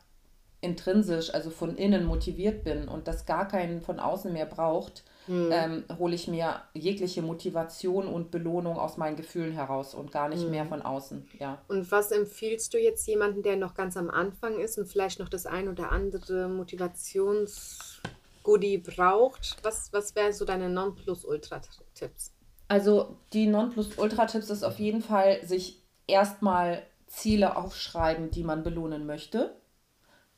[0.60, 5.50] intrinsisch, also von innen motiviert bin und das gar keinen von außen mehr braucht, mhm.
[5.52, 10.44] ähm, hole ich mir jegliche Motivation und Belohnung aus meinen Gefühlen heraus und gar nicht
[10.44, 10.50] mhm.
[10.50, 11.28] mehr von außen.
[11.38, 11.60] Ja.
[11.68, 15.28] Und was empfiehlst du jetzt jemanden, der noch ganz am Anfang ist und vielleicht noch
[15.28, 19.58] das ein oder andere Motivationsgoodie braucht?
[19.62, 22.33] Was, was wären so deine Nonplusultra-Tipps?
[22.68, 29.54] Also die Nonplusultra-Tipps ist auf jeden Fall, sich erstmal Ziele aufschreiben, die man belohnen möchte.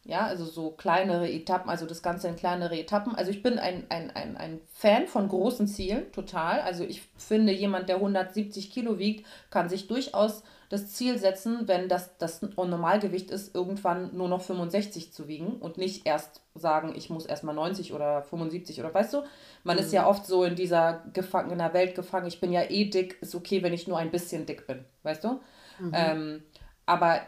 [0.05, 3.17] Ja, also so kleinere Etappen, also das Ganze in kleinere Etappen.
[3.17, 6.61] Also ich bin ein, ein, ein, ein Fan von großen Zielen, total.
[6.61, 11.89] Also ich finde, jemand, der 170 Kilo wiegt, kann sich durchaus das Ziel setzen, wenn
[11.89, 17.11] das das Normalgewicht ist, irgendwann nur noch 65 zu wiegen und nicht erst sagen, ich
[17.11, 19.23] muss erstmal 90 oder 75 oder weißt du,
[19.65, 19.83] man mhm.
[19.83, 20.09] ist ja mhm.
[20.09, 23.73] oft so in dieser gefangener Welt gefangen, ich bin ja eh dick, ist okay, wenn
[23.73, 25.41] ich nur ein bisschen dick bin, weißt du?
[25.79, 25.93] Mhm.
[25.95, 26.43] Ähm,
[26.85, 27.21] aber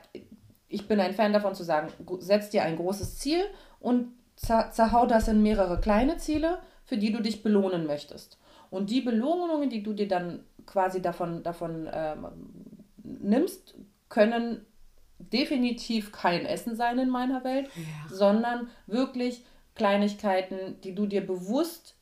[0.68, 3.43] ich bin ein Fan davon zu sagen, setz dir ein großes Ziel
[3.80, 8.39] und zerhau das in mehrere kleine Ziele, für die du dich belohnen möchtest.
[8.70, 12.26] Und die Belohnungen, die du dir dann quasi davon, davon ähm,
[13.21, 13.75] nimmst,
[14.09, 14.65] können
[15.19, 18.15] definitiv kein Essen sein in meiner Welt, ja.
[18.15, 19.45] sondern wirklich
[19.75, 21.97] Kleinigkeiten, die du dir bewusst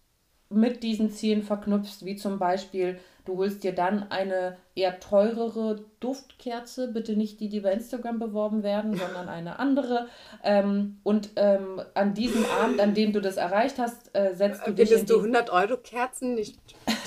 [0.49, 6.93] mit diesen Zielen verknüpfst, wie zum Beispiel, du holst dir dann eine eher teurere Duftkerze,
[6.93, 10.09] bitte nicht die, die bei Instagram beworben werden, sondern eine andere.
[10.45, 14.73] Ähm, und ähm, an diesem Abend, an dem du das erreicht hast, äh, setzt du
[14.73, 14.89] dich.
[14.89, 16.59] Findest du 100 Euro Kerzen nicht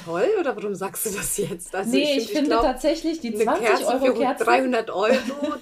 [0.05, 1.75] toll oder warum sagst du das jetzt?
[1.75, 4.45] Also nee, ich, ich finde glaub, tatsächlich die 20 Kerze Euro Kerzen.
[4.45, 5.13] 300 Euro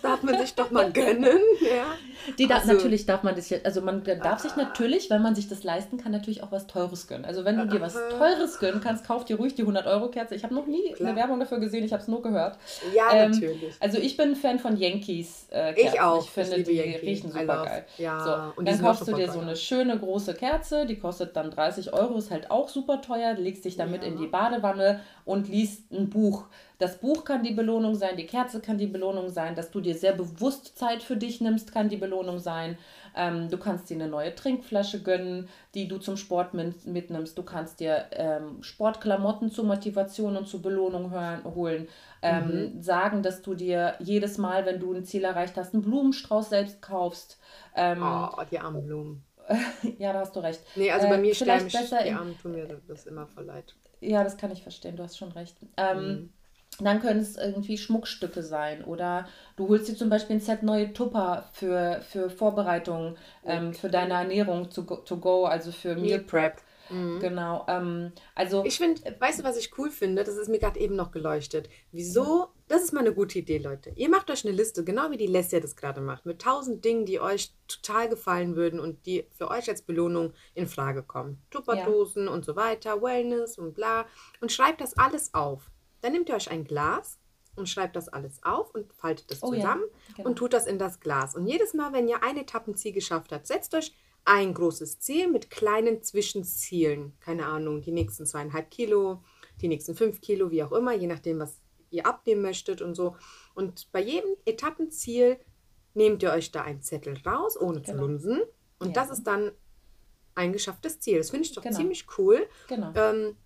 [0.01, 1.39] darf man sich doch mal gönnen.
[1.61, 1.95] Ja.
[2.37, 5.35] Die also, natürlich darf man das jetzt, also man darf ah, sich natürlich, wenn man
[5.35, 7.25] sich das leisten kann, natürlich auch was Teures gönnen.
[7.25, 10.35] Also wenn du dir was Teures gönnen kannst, kauf dir ruhig die 100 Euro Kerze.
[10.35, 11.09] Ich habe noch nie klar.
[11.09, 12.57] eine Werbung dafür gesehen, ich habe es nur gehört.
[12.93, 13.75] Ja, ähm, natürlich.
[13.79, 15.47] Also ich bin Fan von Yankees.
[15.51, 16.23] Äh, ich auch.
[16.23, 16.97] Ich finde, ich die Yankee.
[16.97, 17.85] riechen super geil.
[17.97, 21.51] Ja, so, und dann kaufst du dir so eine schöne große Kerze, die kostet dann
[21.51, 24.09] 30 Euro, ist halt auch super teuer, legst dich damit ja.
[24.09, 26.45] in die Badewanne und liest ein Buch.
[26.79, 29.95] Das Buch kann die Belohnung sein, die Kerze kann die Belohnung sein, dass du dir
[29.95, 32.77] sehr bewusst Zeit für dich nimmst, kann die Belohnung sein.
[33.15, 37.37] Ähm, du kannst dir eine neue Trinkflasche gönnen, die du zum Sport mit, mitnimmst.
[37.37, 41.87] Du kannst dir ähm, Sportklamotten zur Motivation und zur Belohnung hören, holen.
[42.21, 42.81] Ähm, mhm.
[42.81, 46.81] Sagen, dass du dir jedes Mal, wenn du ein Ziel erreicht hast, einen Blumenstrauß selbst
[46.81, 47.39] kaufst.
[47.75, 49.23] Ähm, oh, die armen Blumen.
[49.97, 50.61] ja, da hast du recht.
[50.75, 53.75] Nee, also bei äh, mir sterben die Armen tun mir das immer voll leid.
[53.99, 55.57] Ja, das kann ich verstehen, du hast schon recht.
[55.77, 56.33] Ähm, mhm.
[56.79, 60.93] Dann können es irgendwie Schmuckstücke sein oder du holst dir zum Beispiel ein Set neue
[60.93, 66.19] Tupper für, für Vorbereitungen, ähm, für deine Ernährung to go, to go also für Meal
[66.19, 66.61] Prep.
[66.89, 67.19] Mhm.
[67.19, 67.65] Genau.
[67.67, 70.23] Ähm, also ich finde, weißt du, was ich cool finde?
[70.23, 71.69] Das ist mir gerade eben noch geleuchtet.
[71.91, 72.47] Wieso?
[72.67, 73.91] Das ist mal eine gute Idee, Leute.
[73.95, 77.05] Ihr macht euch eine Liste, genau wie die Leslie das gerade macht, mit tausend Dingen,
[77.05, 81.41] die euch total gefallen würden und die für euch als Belohnung in Frage kommen.
[81.49, 82.31] Tupperdosen ja.
[82.31, 84.05] und so weiter, Wellness und bla.
[84.41, 85.71] Und schreibt das alles auf.
[86.01, 87.19] Dann nehmt ihr euch ein Glas
[87.55, 90.15] und schreibt das alles auf und faltet das oh, zusammen ja.
[90.17, 90.29] genau.
[90.29, 91.35] und tut das in das Glas.
[91.35, 93.93] Und jedes Mal, wenn ihr ein Etappenziel geschafft habt, setzt euch
[94.25, 97.13] ein großes Ziel mit kleinen Zwischenzielen.
[97.19, 99.23] Keine Ahnung, die nächsten zweieinhalb Kilo,
[99.61, 103.15] die nächsten fünf Kilo, wie auch immer, je nachdem, was ihr abnehmen möchtet und so.
[103.55, 105.39] Und bei jedem Etappenziel
[105.93, 107.93] nehmt ihr euch da einen Zettel raus, ohne genau.
[107.93, 108.41] zu lunsen.
[108.79, 108.93] Und ja.
[108.93, 109.51] das ist dann
[110.35, 111.17] ein geschafftes Ziel.
[111.17, 111.75] Das finde ich doch genau.
[111.75, 112.47] ziemlich cool.
[112.67, 112.91] Genau.
[112.95, 113.37] Ähm,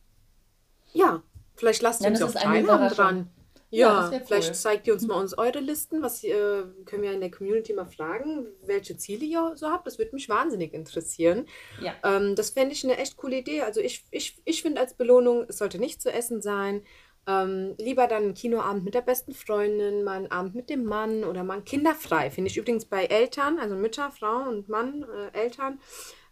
[0.93, 1.23] ja,
[1.61, 3.29] vielleicht lasst ihr uns auch teilhaben dran.
[3.69, 4.55] Ja, ja vielleicht cool.
[4.55, 6.01] zeigt ihr uns mal uns eure Listen.
[6.01, 9.85] Was äh, können wir in der Community mal fragen, welche Ziele ihr so habt.
[9.85, 11.45] Das würde mich wahnsinnig interessieren.
[11.79, 11.93] Ja.
[12.03, 13.61] Ähm, das fände ich eine echt coole Idee.
[13.61, 16.81] Also ich, ich, ich finde als Belohnung, es sollte nicht zu essen sein.
[17.27, 21.23] Ähm, lieber dann einen Kinoabend mit der besten Freundin, mal einen Abend mit dem Mann
[21.23, 22.31] oder mal kinderfrei.
[22.31, 25.79] Finde ich übrigens bei Eltern, also Mütter, Frau und Mann, äh, Eltern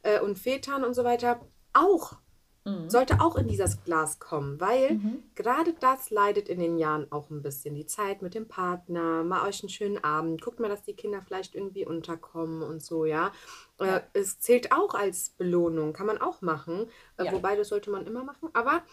[0.02, 1.40] äh, und Vätern und so weiter,
[1.74, 2.18] auch
[2.66, 2.90] mhm.
[2.90, 5.24] sollte auch in dieses Glas kommen, weil mhm.
[5.36, 7.76] gerade das leidet in den Jahren auch ein bisschen.
[7.76, 11.22] Die Zeit mit dem Partner, mal euch einen schönen Abend, guckt mal, dass die Kinder
[11.22, 13.32] vielleicht irgendwie unterkommen und so, ja.
[13.80, 14.02] Äh, ja.
[14.14, 16.88] Es zählt auch als Belohnung, kann man auch machen,
[17.18, 17.32] äh, ja.
[17.32, 18.84] wobei das sollte man immer machen, aber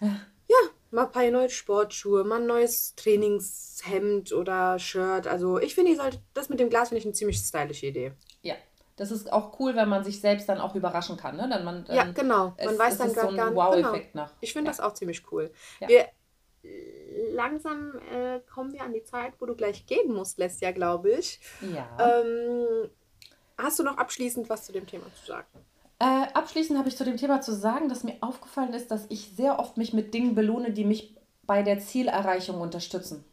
[0.00, 0.56] ja,
[0.90, 5.26] mal ein paar neue Sportschuhe, mal ein neues Trainingshemd oder Shirt.
[5.26, 5.96] Also ich finde,
[6.34, 8.12] das mit dem Glas finde ich eine ziemlich stylische Idee.
[8.42, 8.54] Ja,
[8.96, 11.36] das ist auch cool, wenn man sich selbst dann auch überraschen kann.
[11.36, 11.48] Ne?
[11.48, 12.54] Dann man, dann ja, genau.
[12.56, 13.56] Man es, weiß dann gar, so gar nicht.
[13.56, 14.24] Wow-Effekt genau.
[14.24, 14.32] nach.
[14.40, 14.76] Ich finde ja.
[14.76, 15.50] das auch ziemlich cool.
[15.80, 15.88] Ja.
[15.88, 16.08] Wir,
[17.32, 21.10] langsam äh, kommen wir an die Zeit, wo du gleich gehen musst, lässt ja, glaube
[21.10, 21.40] ich.
[21.60, 22.22] Ja.
[22.22, 22.90] Ähm,
[23.58, 25.48] hast du noch abschließend was zu dem Thema zu sagen?
[25.98, 29.32] Äh, abschließend habe ich zu dem Thema zu sagen, dass mir aufgefallen ist, dass ich
[29.36, 33.24] sehr oft mich mit Dingen belohne, die mich bei der Zielerreichung unterstützen.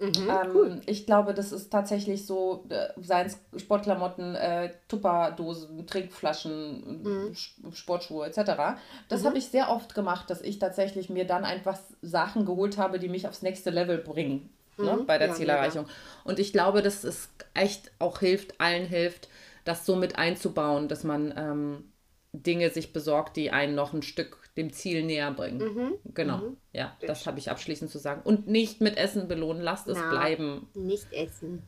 [0.00, 0.80] Mhm, ähm, cool.
[0.86, 7.72] Ich glaube, das ist tatsächlich so, äh, seien es Sportklamotten, äh, Tupperdosen, Trinkflaschen, mhm.
[7.72, 8.78] Sportschuhe etc.
[9.08, 9.26] Das mhm.
[9.26, 13.08] habe ich sehr oft gemacht, dass ich tatsächlich mir dann einfach Sachen geholt habe, die
[13.08, 15.06] mich aufs nächste Level bringen ne, mhm.
[15.06, 15.86] bei der ja, Zielerreichung.
[15.86, 15.92] Ja.
[16.24, 19.28] Und ich glaube, dass es echt auch hilft, allen hilft,
[19.64, 21.92] das so mit einzubauen, dass man ähm,
[22.32, 25.58] Dinge sich besorgt, die einen noch ein Stück dem Ziel näher bringen.
[25.58, 25.94] Mhm.
[26.12, 26.38] Genau.
[26.38, 26.56] Mhm.
[26.72, 28.20] Ja, das habe ich abschließend zu sagen.
[28.24, 30.68] Und nicht mit Essen belohnen, lasst es Na, bleiben.
[30.74, 31.62] Nicht essen.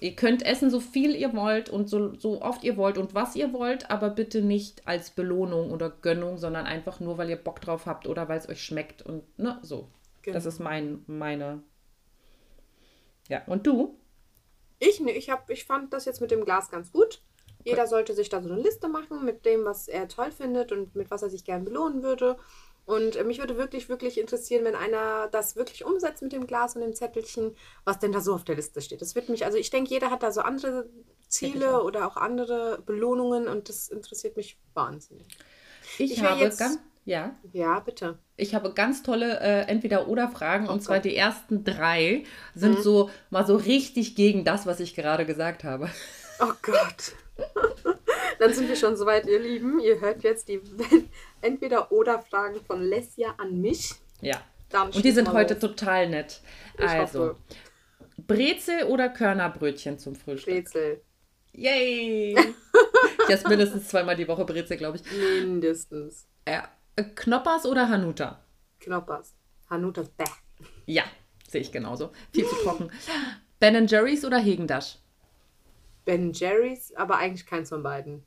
[0.00, 3.34] Ihr könnt essen, so viel ihr wollt und so, so oft ihr wollt und was
[3.34, 7.60] ihr wollt, aber bitte nicht als Belohnung oder Gönnung, sondern einfach nur, weil ihr Bock
[7.60, 9.88] drauf habt oder weil es euch schmeckt und ne, so.
[10.22, 10.34] Genau.
[10.34, 11.62] Das ist mein, meine.
[13.28, 13.98] Ja, und du?
[14.78, 17.20] Ich, ne, ich, hab, ich fand das jetzt mit dem Glas ganz gut.
[17.68, 20.94] Jeder sollte sich da so eine Liste machen mit dem, was er toll findet und
[20.94, 22.36] mit was er sich gern belohnen würde.
[22.88, 26.74] Und äh, mich würde wirklich, wirklich interessieren, wenn einer das wirklich umsetzt mit dem Glas
[26.74, 27.54] und dem Zettelchen,
[27.84, 29.02] was denn da so auf der Liste steht.
[29.02, 30.88] Das wird mich, also ich denke, jeder hat da so andere
[31.28, 35.26] Ziele oder auch andere Belohnungen und das interessiert mich wahnsinnig.
[35.98, 37.36] Ich, ich habe jetzt, ganz, ja.
[37.52, 38.18] Ja, bitte.
[38.36, 42.82] Ich habe ganz tolle äh, Entweder-Oder-Fragen oh und zwar die ersten drei sind mhm.
[42.82, 45.90] so mal so richtig gegen das, was ich gerade gesagt habe.
[46.40, 47.12] Oh Gott.
[48.38, 49.80] Dann sind wir schon soweit, ihr Lieben.
[49.80, 50.60] Ihr hört jetzt die
[51.40, 53.94] Entweder-Oder-Fragen von Lesja an mich.
[54.20, 54.40] Ja.
[54.70, 55.60] Dann Und die sind heute los.
[55.60, 56.40] total nett.
[56.78, 57.36] Ich also, hoffe.
[58.18, 60.54] Brezel oder Körnerbrötchen zum Frühstück?
[60.54, 61.02] Brezel.
[61.52, 62.36] Yay!
[63.24, 65.12] ich esse mindestens zweimal die Woche Brezel, glaube ich.
[65.12, 66.28] Mindestens.
[66.46, 66.68] Ja.
[67.16, 68.44] Knoppers oder Hanuta?
[68.80, 69.34] Knoppers.
[69.70, 70.24] Hanutas bäh.
[70.86, 71.04] Ja,
[71.48, 72.12] sehe ich genauso.
[72.32, 72.90] Viel zu trocken.
[73.60, 74.98] Ben Jerry's oder Hegendasch?
[76.08, 78.24] Ben Jerry's, aber eigentlich keins von beiden.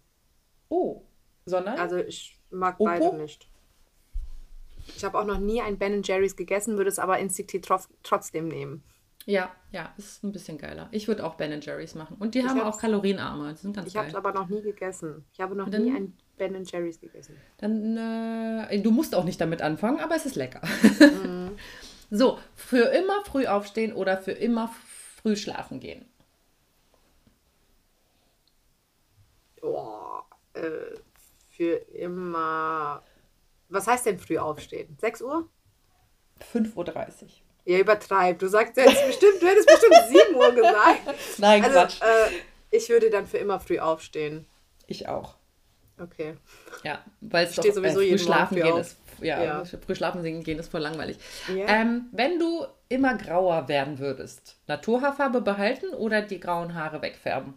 [0.69, 1.01] Oh,
[1.47, 1.79] sondern?
[1.79, 2.85] Also ich mag Opo?
[2.85, 3.47] beide nicht.
[4.95, 7.63] Ich habe auch noch nie ein Ben Jerry's gegessen, würde es aber instinktiv
[8.03, 8.83] trotzdem nehmen.
[9.25, 10.89] Ja, ja, ist ein bisschen geiler.
[10.91, 12.17] Ich würde auch Ben Jerry's machen.
[12.19, 13.51] Und die ich haben auch kalorienarme.
[13.55, 15.25] Die sind ganz ich habe es aber noch nie gegessen.
[15.33, 17.35] Ich habe noch dann, nie ein Ben Jerry's gegessen.
[17.57, 20.61] Dann, äh, du musst auch nicht damit anfangen, aber es ist lecker.
[20.99, 21.57] Mhm.
[22.11, 24.71] so, für immer früh aufstehen oder für immer
[25.15, 26.05] früh schlafen gehen.
[29.61, 30.21] Oh,
[30.53, 30.95] äh,
[31.49, 33.03] für immer.
[33.69, 34.97] Was heißt denn früh aufstehen?
[34.99, 35.49] 6 Uhr?
[36.53, 37.29] 5.30 Uhr.
[37.65, 38.39] Ja, übertreib.
[38.39, 41.01] Du sagst jetzt bestimmt, du hättest bestimmt 7 Uhr gesagt.
[41.37, 42.01] Nein, also, Quatsch.
[42.01, 42.31] Äh,
[42.71, 44.47] ich würde dann für immer früh aufstehen.
[44.87, 45.35] Ich auch.
[45.99, 46.35] Okay.
[46.83, 48.97] Ja, weil es doch sowieso äh, früh schlafen gehen ist.
[49.21, 51.17] Ja, ja, früh schlafen gehen ist voll langweilig.
[51.47, 51.67] Ja.
[51.67, 57.53] Ähm, wenn du immer grauer werden würdest, Naturhaarfarbe behalten oder die grauen Haare wegfärben?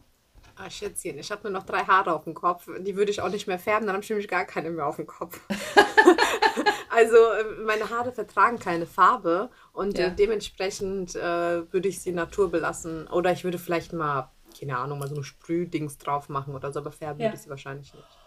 [0.57, 2.69] Ah, Schätzchen, ich habe nur noch drei Haare auf dem Kopf.
[2.81, 4.97] Die würde ich auch nicht mehr färben, dann habe ich nämlich gar keine mehr auf
[4.97, 5.41] dem Kopf.
[6.91, 10.11] also äh, meine Haare vertragen keine Farbe und ja.
[10.11, 13.09] dementsprechend äh, würde ich sie Natur belassen.
[13.09, 16.79] Oder ich würde vielleicht mal, keine Ahnung, mal so ein Sprühdings drauf machen oder so,
[16.79, 17.27] aber färben ja.
[17.27, 18.19] würde ich sie wahrscheinlich nicht.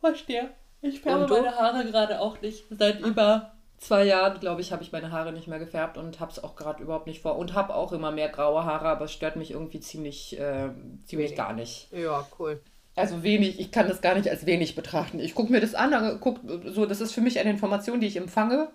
[0.00, 0.50] Verstehe.
[0.82, 2.66] Ich färbe meine Haare gerade auch nicht.
[2.68, 3.06] Seit ah.
[3.06, 3.54] über
[3.84, 6.56] zwei Jahren, glaube ich, habe ich meine Haare nicht mehr gefärbt und habe es auch
[6.56, 7.36] gerade überhaupt nicht vor.
[7.36, 10.70] Und habe auch immer mehr graue Haare, aber es stört mich irgendwie ziemlich, äh,
[11.04, 11.88] ziemlich gar nicht.
[11.92, 12.60] Ja, cool.
[12.96, 15.18] Also wenig, ich kann das gar nicht als wenig betrachten.
[15.18, 18.16] Ich gucke mir das an, guck, so, das ist für mich eine Information, die ich
[18.16, 18.68] empfange,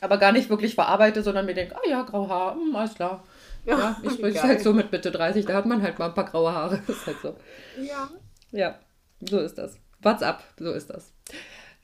[0.00, 3.22] aber gar nicht wirklich verarbeite, sondern mir denke, ah ja, graue Haare, hm, alles klar.
[3.64, 6.14] Ja, ja ich bin halt so mit Mitte 30, da hat man halt mal ein
[6.14, 6.82] paar graue Haare.
[6.86, 7.36] Das ist halt so.
[7.80, 8.10] Ja.
[8.50, 8.78] Ja,
[9.20, 9.78] so ist das.
[10.02, 11.12] What's up, so ist das.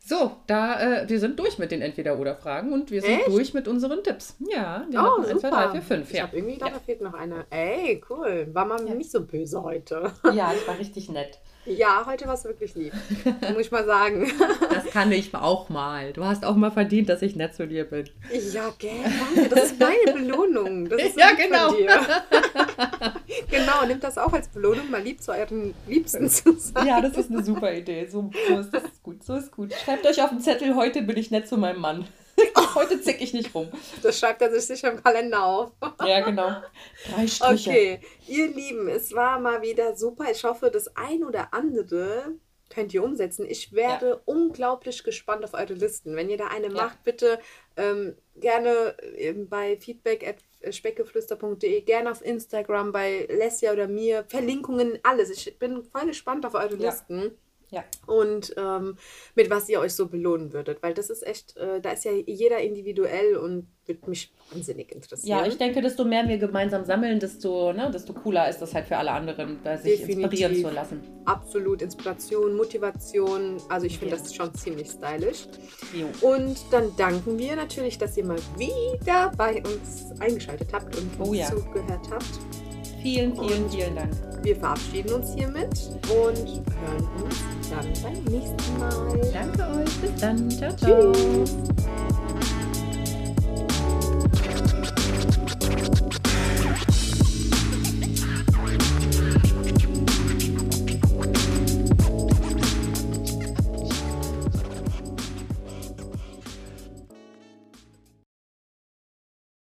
[0.05, 3.29] So, da, äh, wir sind durch mit den Entweder-Oder-Fragen und wir sind Echt?
[3.29, 4.35] durch mit unseren Tipps.
[4.53, 6.11] Ja, wir oh, 1, 2, 3, 4, 5.
[6.11, 6.23] Ich ja.
[6.25, 6.77] habe irgendwie gedacht, ja.
[6.79, 7.47] da fehlt noch eine.
[7.51, 8.49] Ey, cool.
[8.53, 8.95] War man ja.
[8.95, 10.13] nicht so böse heute.
[10.35, 11.39] Ja, ich war richtig nett.
[11.67, 12.93] Ja, heute war es wirklich lieb.
[13.53, 14.31] muss ich mal sagen.
[14.73, 16.13] Das kann ich auch mal.
[16.13, 18.09] Du hast auch mal verdient, dass ich nett zu dir bin.
[18.53, 19.49] Ja, gerne.
[19.49, 20.89] Das ist meine Belohnung.
[20.89, 21.73] Das ist ja, genau.
[23.51, 26.87] genau, nehmt das auch als Belohnung, mal lieb zu euren Liebsten zu sein.
[26.87, 28.07] Ja, das ist eine super Idee.
[28.07, 29.25] So, so ist das gut.
[29.25, 29.73] So ist gut.
[29.75, 32.07] Schreibt euch auf den Zettel, heute bin ich nett zu meinem Mann.
[32.75, 33.69] Heute zick ich nicht rum.
[34.03, 35.73] Das schreibt er sich sicher im Kalender auf.
[36.05, 36.63] Ja, genau.
[37.11, 37.71] Drei Striche.
[37.71, 40.25] Okay, ihr Lieben, es war mal wieder super.
[40.31, 42.35] Ich hoffe, das ein oder andere
[42.71, 43.47] könnt ihr umsetzen.
[43.49, 44.21] Ich werde ja.
[44.25, 46.17] unglaublich gespannt auf eure Listen.
[46.17, 46.73] Wenn ihr da eine ja.
[46.73, 47.39] macht, bitte
[47.77, 50.37] ähm, gerne ähm, bei feedback at
[50.71, 55.31] speckgeflüster.de, gerne auf Instagram bei Lesja oder mir, Verlinkungen, alles.
[55.31, 56.91] Ich bin voll gespannt auf eure ja.
[56.91, 57.37] Listen.
[57.73, 57.85] Ja.
[58.07, 58.97] Und ähm,
[59.35, 60.83] mit was ihr euch so belohnen würdet.
[60.83, 65.39] Weil das ist echt, äh, da ist ja jeder individuell und wird mich wahnsinnig interessieren.
[65.39, 68.87] Ja, ich denke, desto mehr wir gemeinsam sammeln, desto, ne, desto cooler ist das halt
[68.87, 70.25] für alle anderen, sich Definitiv.
[70.25, 71.01] inspirieren zu lassen.
[71.25, 71.81] Absolut.
[71.81, 73.57] Inspiration, Motivation.
[73.71, 74.23] Also ich finde ja.
[74.23, 75.47] das schon ziemlich stylisch.
[75.95, 76.09] Jo.
[76.21, 81.33] Und dann danken wir natürlich, dass ihr mal wieder bei uns eingeschaltet habt und oh,
[81.33, 81.47] ja.
[81.47, 82.72] zugehört habt.
[83.03, 84.13] Vielen, vielen, und vielen Dank.
[84.43, 85.69] Wir verabschieden uns hiermit
[86.03, 87.37] und hören uns
[87.69, 89.31] dann beim nächsten Mal.
[89.33, 89.97] Danke euch.
[90.01, 90.49] Bis dann.
[90.51, 91.13] Ciao, ciao.
[91.13, 91.57] Tschüss.